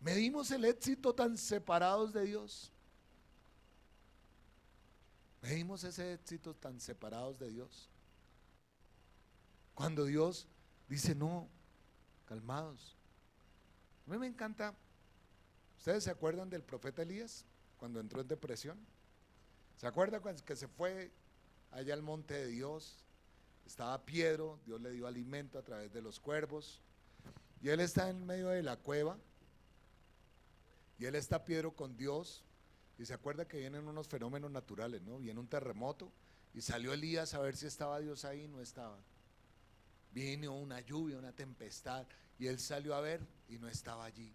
¿Medimos 0.01 0.51
el 0.51 0.65
éxito 0.65 1.15
tan 1.15 1.37
separados 1.37 2.13
de 2.13 2.25
Dios? 2.25 2.73
¿Medimos 5.43 5.85
ese 5.85 6.15
éxito 6.15 6.55
tan 6.55 6.81
separados 6.81 7.39
de 7.39 7.51
Dios? 7.51 7.89
Cuando 9.75 10.05
Dios 10.05 10.47
dice, 10.89 11.15
no, 11.15 11.49
calmados. 12.27 12.97
A 14.07 14.11
mí 14.11 14.19
me 14.19 14.27
encanta, 14.27 14.75
¿ustedes 15.79 16.05
se 16.05 16.11
acuerdan 16.11 16.49
del 16.49 16.63
profeta 16.63 17.03
Elías 17.03 17.45
cuando 17.79 18.01
entró 18.01 18.21
en 18.21 18.29
depresión? 18.29 18.79
¿Se 19.77 19.87
acuerdan 19.87 20.23
que 20.45 20.57
se 20.57 20.69
fue 20.69 21.11
allá 21.71 21.95
al 21.95 22.03
monte 22.03 22.35
de 22.35 22.47
Dios 22.49 22.99
estaba 23.71 24.05
Piedro, 24.05 24.59
Dios 24.67 24.81
le 24.81 24.91
dio 24.91 25.07
alimento 25.07 25.57
a 25.57 25.63
través 25.63 25.93
de 25.93 26.03
los 26.03 26.19
cuervos, 26.19 26.83
y 27.63 27.69
él 27.69 27.79
está 27.79 28.11
en 28.11 28.27
medio 28.27 28.49
de 28.49 28.65
la 28.65 28.77
cueva, 28.77 29.17
y 30.99 31.05
él 31.05 31.15
está 31.15 31.45
Piedro 31.45 31.73
con 31.77 31.97
Dios, 31.97 32.45
y 32.99 33.07
se 33.07 33.15
acuerda 33.15 33.47
que 33.47 33.59
vienen 33.59 33.87
unos 33.87 34.09
fenómenos 34.09 34.51
naturales, 34.51 35.03
¿no? 35.03 35.19
Viene 35.19 35.39
un 35.39 35.47
terremoto, 35.47 36.13
Y 36.53 36.63
salió 36.63 36.93
Elías 36.93 37.33
a 37.35 37.39
ver 37.39 37.57
si 37.57 37.67
estaba 37.67 38.01
Dios 38.01 38.25
ahí, 38.25 38.49
no 38.49 38.61
estaba. 38.61 38.99
Vino 40.13 40.53
una 40.53 40.81
lluvia, 40.81 41.17
una 41.17 41.33
tempestad, 41.33 42.09
y 42.41 42.49
él 42.49 42.59
salió 42.59 42.97
a 42.97 43.01
ver 43.01 43.25
y 43.49 43.57
no 43.59 43.69
estaba 43.69 44.05
allí. 44.05 44.35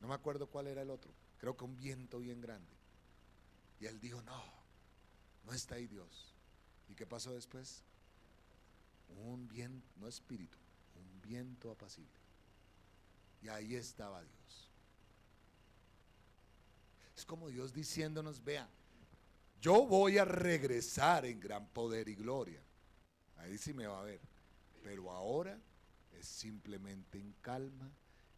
No 0.00 0.08
me 0.08 0.14
acuerdo 0.14 0.48
cuál 0.48 0.66
era 0.66 0.82
el 0.82 0.90
otro, 0.90 1.12
creo 1.38 1.56
que 1.56 1.64
un 1.64 1.76
viento 1.76 2.18
bien 2.18 2.40
grande. 2.40 2.72
Y 3.78 3.86
él 3.86 4.00
dijo, 4.00 4.20
no, 4.22 4.42
no 5.44 5.52
está 5.52 5.76
ahí 5.76 5.86
Dios. 5.86 6.37
¿Y 6.88 6.94
qué 6.94 7.06
pasó 7.06 7.34
después? 7.34 7.82
Un 9.24 9.48
viento, 9.48 9.86
no 9.96 10.08
espíritu, 10.08 10.58
un 10.96 11.20
viento 11.22 11.70
apacible. 11.70 12.10
Y 13.42 13.48
ahí 13.48 13.74
estaba 13.74 14.22
Dios. 14.22 14.70
Es 17.16 17.24
como 17.24 17.48
Dios 17.48 17.72
diciéndonos, 17.72 18.42
vea, 18.42 18.68
yo 19.60 19.86
voy 19.86 20.18
a 20.18 20.24
regresar 20.24 21.24
en 21.24 21.40
gran 21.40 21.66
poder 21.68 22.08
y 22.08 22.14
gloria. 22.14 22.60
Ahí 23.38 23.58
sí 23.58 23.72
me 23.72 23.86
va 23.86 24.00
a 24.00 24.04
ver. 24.04 24.20
Pero 24.82 25.10
ahora 25.10 25.58
es 26.18 26.26
simplemente 26.26 27.18
en 27.18 27.32
calma 27.40 27.90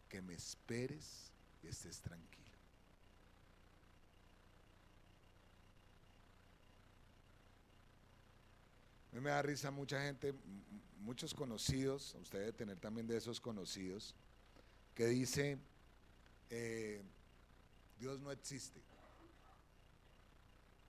que 0.09 0.21
me 0.21 0.33
esperes 0.33 1.31
y 1.63 1.67
estés 1.67 2.01
tranquilo. 2.01 2.40
A 9.11 9.15
mí 9.15 9.21
me 9.21 9.29
da 9.29 9.41
risa 9.41 9.71
mucha 9.71 10.01
gente, 10.01 10.33
muchos 10.99 11.33
conocidos, 11.33 12.15
usted 12.21 12.39
debe 12.39 12.53
tener 12.53 12.79
también 12.79 13.07
de 13.07 13.17
esos 13.17 13.41
conocidos, 13.41 14.15
que 14.95 15.05
dice, 15.07 15.57
eh, 16.49 17.01
Dios 17.99 18.21
no 18.21 18.31
existe. 18.31 18.81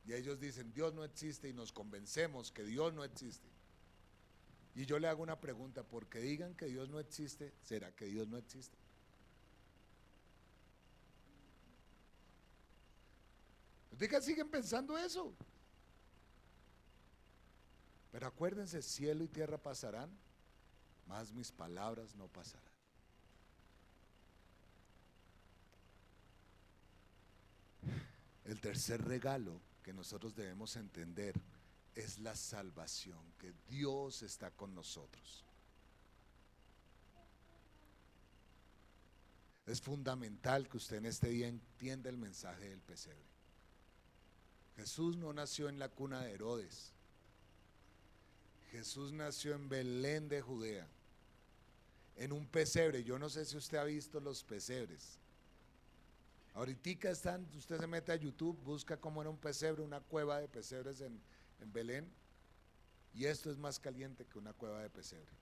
Y 0.07 0.13
ellos 0.15 0.39
dicen, 0.41 0.73
Dios 0.73 0.95
no 0.95 1.05
existe 1.05 1.49
y 1.49 1.53
nos 1.53 1.73
convencemos 1.73 2.51
que 2.53 2.65
Dios 2.65 2.93
no 2.93 3.05
existe. 3.05 3.49
Y 4.75 4.87
yo 4.87 4.99
le 4.99 5.09
hago 5.09 5.23
una 5.23 5.41
pregunta, 5.41 5.83
porque 5.83 6.19
digan 6.21 6.55
que 6.55 6.67
Dios 6.67 6.89
no 6.89 6.99
existe, 6.99 7.53
¿será 7.63 7.93
que 7.93 8.07
Dios 8.07 8.29
no 8.29 8.39
existe? 8.39 8.77
Ustedes 13.93 14.25
siguen 14.25 14.49
pensando 14.49 14.97
eso. 14.97 15.35
Pero 18.13 18.27
acuérdense, 18.27 18.83
cielo 18.83 19.25
y 19.25 19.29
tierra 19.29 19.59
pasarán, 19.59 20.11
mas 21.09 21.33
mis 21.33 21.51
palabras 21.51 22.15
no 22.15 22.29
pasarán. 22.29 22.71
El 28.45 28.61
tercer 28.61 29.03
regalo 29.03 29.61
que 29.83 29.95
nosotros 29.95 30.35
debemos 30.35 30.77
entender 30.77 31.35
es 31.95 32.19
la 32.19 32.37
salvación, 32.37 33.21
que 33.39 33.53
Dios 33.69 34.23
está 34.23 34.51
con 34.51 34.75
nosotros. 34.75 35.45
Es 39.65 39.81
fundamental 39.81 40.69
que 40.69 40.77
usted 40.77 40.97
en 40.97 41.07
este 41.07 41.29
día 41.29 41.49
entienda 41.49 42.11
el 42.11 42.19
mensaje 42.19 42.69
del 42.69 42.81
pesebre. 42.81 43.25
Jesús 44.77 45.17
no 45.17 45.33
nació 45.33 45.69
en 45.69 45.79
la 45.79 45.89
cuna 45.89 46.21
de 46.21 46.33
Herodes. 46.33 46.93
Jesús 48.73 49.13
nació 49.13 49.55
en 49.55 49.69
Belén 49.69 50.31
de 50.31 50.41
Judea, 50.41 50.89
en 52.17 52.33
un 52.33 52.47
pesebre. 52.47 53.05
Yo 53.05 53.19
no 53.19 53.29
sé 53.29 53.45
si 53.45 53.55
usted 53.55 53.77
ha 53.77 53.85
visto 53.85 54.19
los 54.19 54.43
pesebres. 54.43 55.19
Ahorita 56.55 57.11
están, 57.11 57.47
usted 57.55 57.79
se 57.79 57.87
mete 57.87 58.13
a 58.13 58.17
YouTube, 58.17 58.59
busca 58.65 58.97
cómo 58.97 59.21
era 59.21 59.29
un 59.29 59.37
pesebre, 59.37 59.83
una 59.83 60.01
cueva 60.01 60.41
de 60.41 60.49
pesebres 60.49 61.03
en, 61.03 61.21
Belén, 61.67 62.11
y 63.15 63.27
esto 63.27 63.51
es 63.51 63.57
más 63.57 63.79
caliente 63.79 64.25
que 64.25 64.39
una 64.39 64.53
cueva 64.53 64.83
de 64.83 64.91
pesebre. 64.91 65.33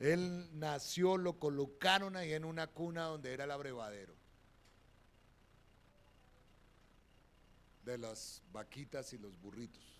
Él 0.00 0.48
nació, 0.58 1.18
lo 1.18 1.38
colocaron 1.38 2.16
ahí 2.16 2.32
en 2.32 2.44
una 2.44 2.66
cuna 2.66 3.04
donde 3.04 3.32
era 3.32 3.44
el 3.44 3.50
abrevadero 3.50 4.14
de 7.84 7.98
las 7.98 8.42
vaquitas 8.50 9.12
y 9.12 9.18
los 9.18 9.38
burritos. 9.40 9.91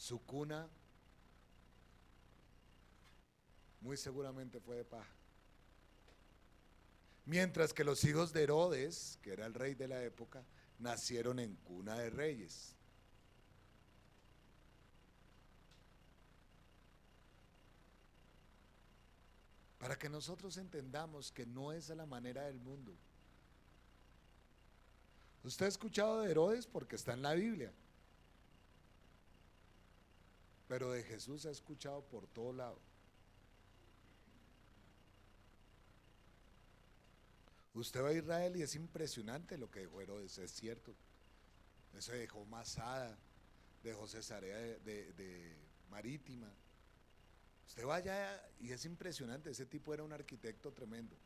Su 0.00 0.18
cuna 0.24 0.66
muy 3.82 3.98
seguramente 3.98 4.58
fue 4.58 4.76
de 4.76 4.84
paja. 4.86 5.12
Mientras 7.26 7.74
que 7.74 7.84
los 7.84 8.02
hijos 8.04 8.32
de 8.32 8.44
Herodes, 8.44 9.18
que 9.20 9.34
era 9.34 9.44
el 9.44 9.52
rey 9.52 9.74
de 9.74 9.88
la 9.88 10.02
época, 10.02 10.42
nacieron 10.78 11.38
en 11.38 11.54
cuna 11.56 11.98
de 11.98 12.08
reyes. 12.08 12.74
Para 19.78 19.98
que 19.98 20.08
nosotros 20.08 20.56
entendamos 20.56 21.30
que 21.30 21.44
no 21.44 21.72
es 21.72 21.90
la 21.90 22.06
manera 22.06 22.44
del 22.44 22.58
mundo. 22.58 22.96
Usted 25.44 25.66
ha 25.66 25.68
escuchado 25.68 26.22
de 26.22 26.30
Herodes 26.30 26.66
porque 26.66 26.96
está 26.96 27.12
en 27.12 27.20
la 27.20 27.34
Biblia. 27.34 27.70
Pero 30.70 30.92
de 30.92 31.02
Jesús 31.02 31.46
ha 31.46 31.50
escuchado 31.50 32.00
por 32.04 32.28
todo 32.28 32.52
lado. 32.52 32.78
Usted 37.74 38.00
va 38.00 38.10
a 38.10 38.12
Israel 38.12 38.56
y 38.56 38.62
es 38.62 38.76
impresionante 38.76 39.58
lo 39.58 39.68
que 39.68 39.80
dejó 39.80 40.00
Herodes, 40.00 40.38
es 40.38 40.52
cierto. 40.52 40.94
Eso 41.98 42.12
dejó 42.12 42.44
Masada, 42.44 43.18
dejó 43.82 44.06
Cesarea 44.06 44.56
de, 44.58 45.56
Marítima. 45.90 46.48
Usted 47.66 47.84
va 47.84 47.96
allá 47.96 48.40
y 48.60 48.70
es 48.70 48.84
impresionante, 48.84 49.50
ese 49.50 49.66
tipo 49.66 49.92
era 49.92 50.04
un 50.04 50.12
arquitecto 50.12 50.72
tremendo. 50.72 51.16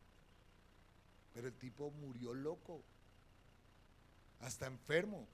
Pero 1.35 1.49
el 1.49 1.53
tipo 1.53 1.91
murió 1.91 2.33
loco, 2.33 2.81
hasta 4.39 4.65
enfermo. 4.65 5.27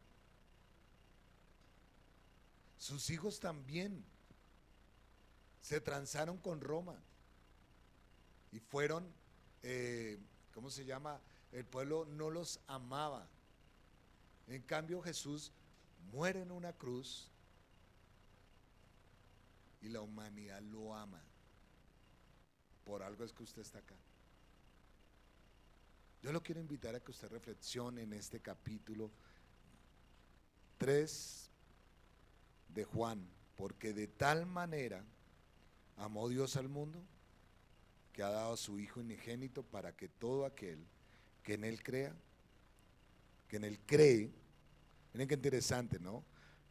Sus 2.81 3.11
hijos 3.11 3.39
también 3.39 4.03
se 5.61 5.79
transaron 5.79 6.39
con 6.39 6.61
Roma 6.61 6.99
y 8.51 8.59
fueron 8.59 9.13
eh, 9.61 10.17
¿cómo 10.51 10.71
se 10.71 10.83
llama? 10.83 11.21
El 11.51 11.63
pueblo 11.63 12.05
no 12.05 12.31
los 12.31 12.59
amaba. 12.65 13.27
En 14.47 14.63
cambio 14.63 14.99
Jesús 15.03 15.51
muere 16.11 16.41
en 16.41 16.51
una 16.51 16.73
cruz 16.73 17.29
y 19.79 19.89
la 19.89 20.01
humanidad 20.01 20.59
lo 20.63 20.95
ama. 20.95 21.21
Por 22.83 23.03
algo 23.03 23.23
es 23.23 23.31
que 23.31 23.43
usted 23.43 23.61
está 23.61 23.77
acá. 23.77 23.95
Yo 26.23 26.31
lo 26.31 26.41
quiero 26.41 26.59
invitar 26.59 26.95
a 26.95 26.99
que 26.99 27.11
usted 27.11 27.29
reflexione 27.29 28.01
en 28.01 28.13
este 28.13 28.39
capítulo 28.39 29.11
3 30.79 31.50
de 32.73 32.85
Juan, 32.85 33.27
porque 33.55 33.93
de 33.93 34.07
tal 34.07 34.45
manera 34.45 35.03
amó 35.97 36.29
Dios 36.29 36.55
al 36.55 36.69
mundo 36.69 37.03
que 38.13 38.23
ha 38.23 38.29
dado 38.29 38.53
a 38.53 38.57
su 38.57 38.79
Hijo 38.79 38.99
unigénito 38.99 39.63
para 39.63 39.95
que 39.95 40.07
todo 40.07 40.45
aquel 40.45 40.85
que 41.43 41.53
en 41.53 41.63
Él 41.63 41.81
crea, 41.81 42.15
que 43.47 43.57
en 43.57 43.63
Él 43.63 43.79
cree, 43.85 44.31
miren 45.13 45.27
qué 45.27 45.35
interesante, 45.35 45.99
¿no? 45.99 46.23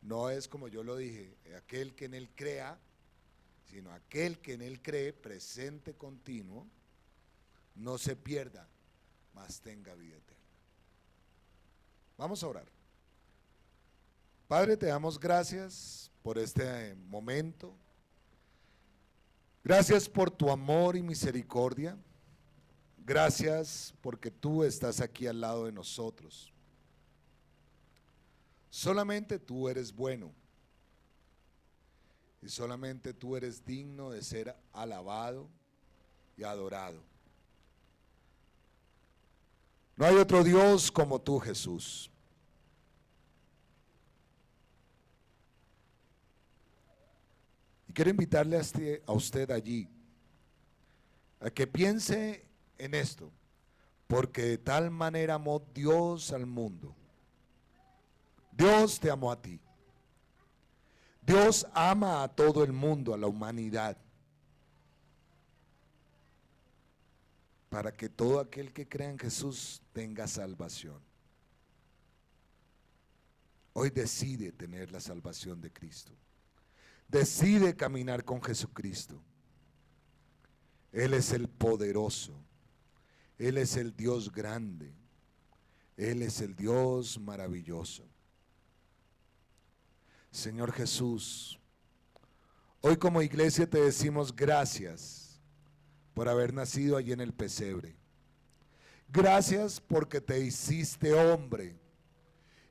No 0.02 0.30
es 0.30 0.48
como 0.48 0.68
yo 0.68 0.82
lo 0.82 0.96
dije, 0.96 1.36
aquel 1.56 1.94
que 1.94 2.06
en 2.06 2.14
Él 2.14 2.30
crea, 2.34 2.78
sino 3.66 3.92
aquel 3.92 4.38
que 4.38 4.54
en 4.54 4.62
Él 4.62 4.80
cree, 4.82 5.12
presente 5.12 5.94
continuo, 5.94 6.66
no 7.74 7.98
se 7.98 8.16
pierda, 8.16 8.68
mas 9.34 9.60
tenga 9.60 9.94
vida 9.94 10.16
eterna. 10.16 10.40
Vamos 12.16 12.42
a 12.42 12.48
orar. 12.48 12.79
Padre, 14.50 14.76
te 14.76 14.86
damos 14.86 15.20
gracias 15.20 16.10
por 16.24 16.36
este 16.36 16.96
momento. 16.96 17.72
Gracias 19.62 20.08
por 20.08 20.28
tu 20.28 20.50
amor 20.50 20.96
y 20.96 21.02
misericordia. 21.02 21.96
Gracias 22.98 23.94
porque 24.00 24.28
tú 24.28 24.64
estás 24.64 25.00
aquí 25.00 25.28
al 25.28 25.40
lado 25.40 25.66
de 25.66 25.70
nosotros. 25.70 26.52
Solamente 28.70 29.38
tú 29.38 29.68
eres 29.68 29.94
bueno. 29.94 30.32
Y 32.42 32.48
solamente 32.48 33.14
tú 33.14 33.36
eres 33.36 33.64
digno 33.64 34.10
de 34.10 34.20
ser 34.20 34.56
alabado 34.72 35.48
y 36.36 36.42
adorado. 36.42 37.00
No 39.94 40.06
hay 40.06 40.16
otro 40.16 40.42
Dios 40.42 40.90
como 40.90 41.20
tú, 41.20 41.38
Jesús. 41.38 42.10
Y 47.90 47.92
quiero 47.92 48.10
invitarle 48.10 48.56
a, 48.56 48.60
este, 48.60 49.02
a 49.04 49.12
usted 49.12 49.50
allí 49.50 49.88
a 51.40 51.50
que 51.50 51.66
piense 51.66 52.46
en 52.78 52.94
esto, 52.94 53.32
porque 54.06 54.42
de 54.42 54.58
tal 54.58 54.92
manera 54.92 55.34
amó 55.34 55.58
Dios 55.74 56.30
al 56.30 56.46
mundo, 56.46 56.94
Dios 58.52 59.00
te 59.00 59.10
amó 59.10 59.32
a 59.32 59.42
ti. 59.42 59.60
Dios 61.20 61.66
ama 61.74 62.22
a 62.22 62.28
todo 62.28 62.62
el 62.62 62.72
mundo, 62.72 63.12
a 63.12 63.18
la 63.18 63.26
humanidad. 63.26 63.96
Para 67.70 67.90
que 67.90 68.08
todo 68.08 68.38
aquel 68.38 68.72
que 68.72 68.88
crea 68.88 69.10
en 69.10 69.18
Jesús 69.18 69.82
tenga 69.92 70.28
salvación. 70.28 71.02
Hoy 73.72 73.90
decide 73.90 74.52
tener 74.52 74.92
la 74.92 75.00
salvación 75.00 75.60
de 75.60 75.72
Cristo. 75.72 76.12
Decide 77.10 77.74
caminar 77.74 78.24
con 78.24 78.40
Jesucristo. 78.40 79.20
Él 80.92 81.14
es 81.14 81.32
el 81.32 81.48
poderoso. 81.48 82.34
Él 83.36 83.58
es 83.58 83.76
el 83.76 83.96
Dios 83.96 84.30
grande. 84.30 84.94
Él 85.96 86.22
es 86.22 86.40
el 86.40 86.54
Dios 86.54 87.18
maravilloso. 87.18 88.04
Señor 90.30 90.72
Jesús, 90.72 91.58
hoy 92.80 92.96
como 92.96 93.22
iglesia 93.22 93.68
te 93.68 93.80
decimos 93.80 94.34
gracias 94.34 95.40
por 96.14 96.28
haber 96.28 96.54
nacido 96.54 96.96
allí 96.96 97.10
en 97.10 97.20
el 97.20 97.32
pesebre. 97.32 97.96
Gracias 99.08 99.80
porque 99.80 100.20
te 100.20 100.38
hiciste 100.38 101.12
hombre. 101.12 101.76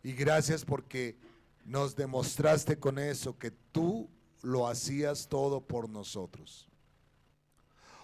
Y 0.02 0.14
gracias 0.14 0.64
porque 0.64 1.20
nos 1.66 1.94
demostraste 1.94 2.80
con 2.80 2.98
eso 2.98 3.38
que 3.38 3.52
tú 3.52 4.10
lo 4.42 4.68
hacías 4.68 5.28
todo 5.28 5.62
por 5.62 5.90
nosotros. 5.90 6.68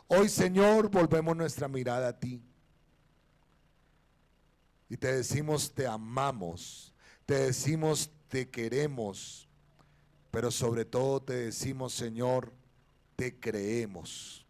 Hoy, 0.07 0.29
Señor, 0.29 0.89
volvemos 0.89 1.35
nuestra 1.35 1.67
mirada 1.67 2.09
a 2.09 2.19
ti. 2.19 2.41
Y 4.89 4.97
te 4.97 5.15
decimos, 5.15 5.73
te 5.73 5.87
amamos. 5.87 6.93
Te 7.25 7.35
decimos, 7.35 8.11
te 8.27 8.49
queremos. 8.49 9.47
Pero 10.29 10.51
sobre 10.51 10.85
todo 10.85 11.21
te 11.21 11.33
decimos, 11.33 11.93
Señor, 11.93 12.53
te 13.15 13.39
creemos. 13.39 14.45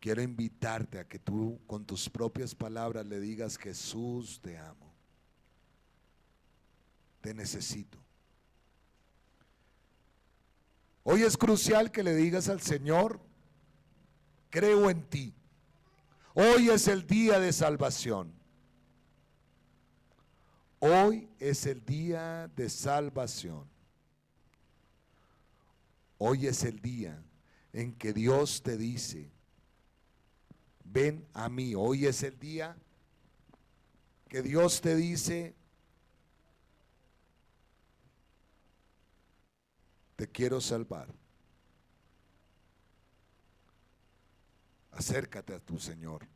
Quiero 0.00 0.22
invitarte 0.22 0.98
a 0.98 1.08
que 1.08 1.18
tú 1.18 1.60
con 1.66 1.84
tus 1.84 2.10
propias 2.10 2.54
palabras 2.54 3.06
le 3.06 3.20
digas, 3.20 3.56
Jesús, 3.56 4.40
te 4.42 4.58
amo. 4.58 4.83
Te 7.24 7.32
necesito. 7.32 7.96
Hoy 11.04 11.22
es 11.22 11.38
crucial 11.38 11.90
que 11.90 12.02
le 12.02 12.14
digas 12.14 12.50
al 12.50 12.60
Señor, 12.60 13.18
creo 14.50 14.90
en 14.90 15.02
ti. 15.04 15.34
Hoy 16.34 16.68
es 16.68 16.86
el 16.86 17.06
día 17.06 17.40
de 17.40 17.54
salvación. 17.54 18.30
Hoy 20.80 21.30
es 21.38 21.64
el 21.64 21.82
día 21.86 22.50
de 22.56 22.68
salvación. 22.68 23.66
Hoy 26.18 26.46
es 26.46 26.62
el 26.62 26.78
día 26.82 27.24
en 27.72 27.94
que 27.94 28.12
Dios 28.12 28.62
te 28.62 28.76
dice, 28.76 29.30
ven 30.84 31.26
a 31.32 31.48
mí. 31.48 31.74
Hoy 31.74 32.04
es 32.04 32.22
el 32.22 32.38
día 32.38 32.76
que 34.28 34.42
Dios 34.42 34.82
te 34.82 34.94
dice, 34.94 35.54
te 40.16 40.28
quiero 40.30 40.60
salvar. 40.60 41.12
Acércate 44.92 45.54
a 45.54 45.60
tu 45.60 45.78
Señor. 45.78 46.26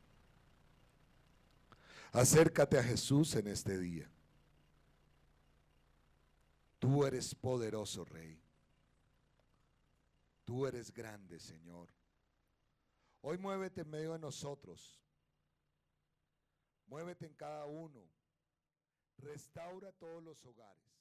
Acércate 2.13 2.79
a 2.79 2.83
Jesús 2.83 3.35
en 3.37 3.47
este 3.49 3.79
día. 3.79 4.11
Tú 6.79 7.05
eres 7.05 7.35
poderoso, 7.35 8.05
Rey. 8.05 8.41
Tú 10.45 10.67
eres 10.67 10.93
grande, 10.93 11.39
Señor. 11.39 11.89
Hoy 13.21 13.37
muévete 13.39 13.83
en 13.83 13.91
medio 13.91 14.13
de 14.13 14.19
nosotros. 14.19 14.99
Muévete 16.87 17.27
en 17.27 17.35
cada 17.35 17.67
uno. 17.67 18.01
Restaura 19.19 19.93
todos 19.93 20.23
los 20.23 20.45
hogares. 20.47 20.98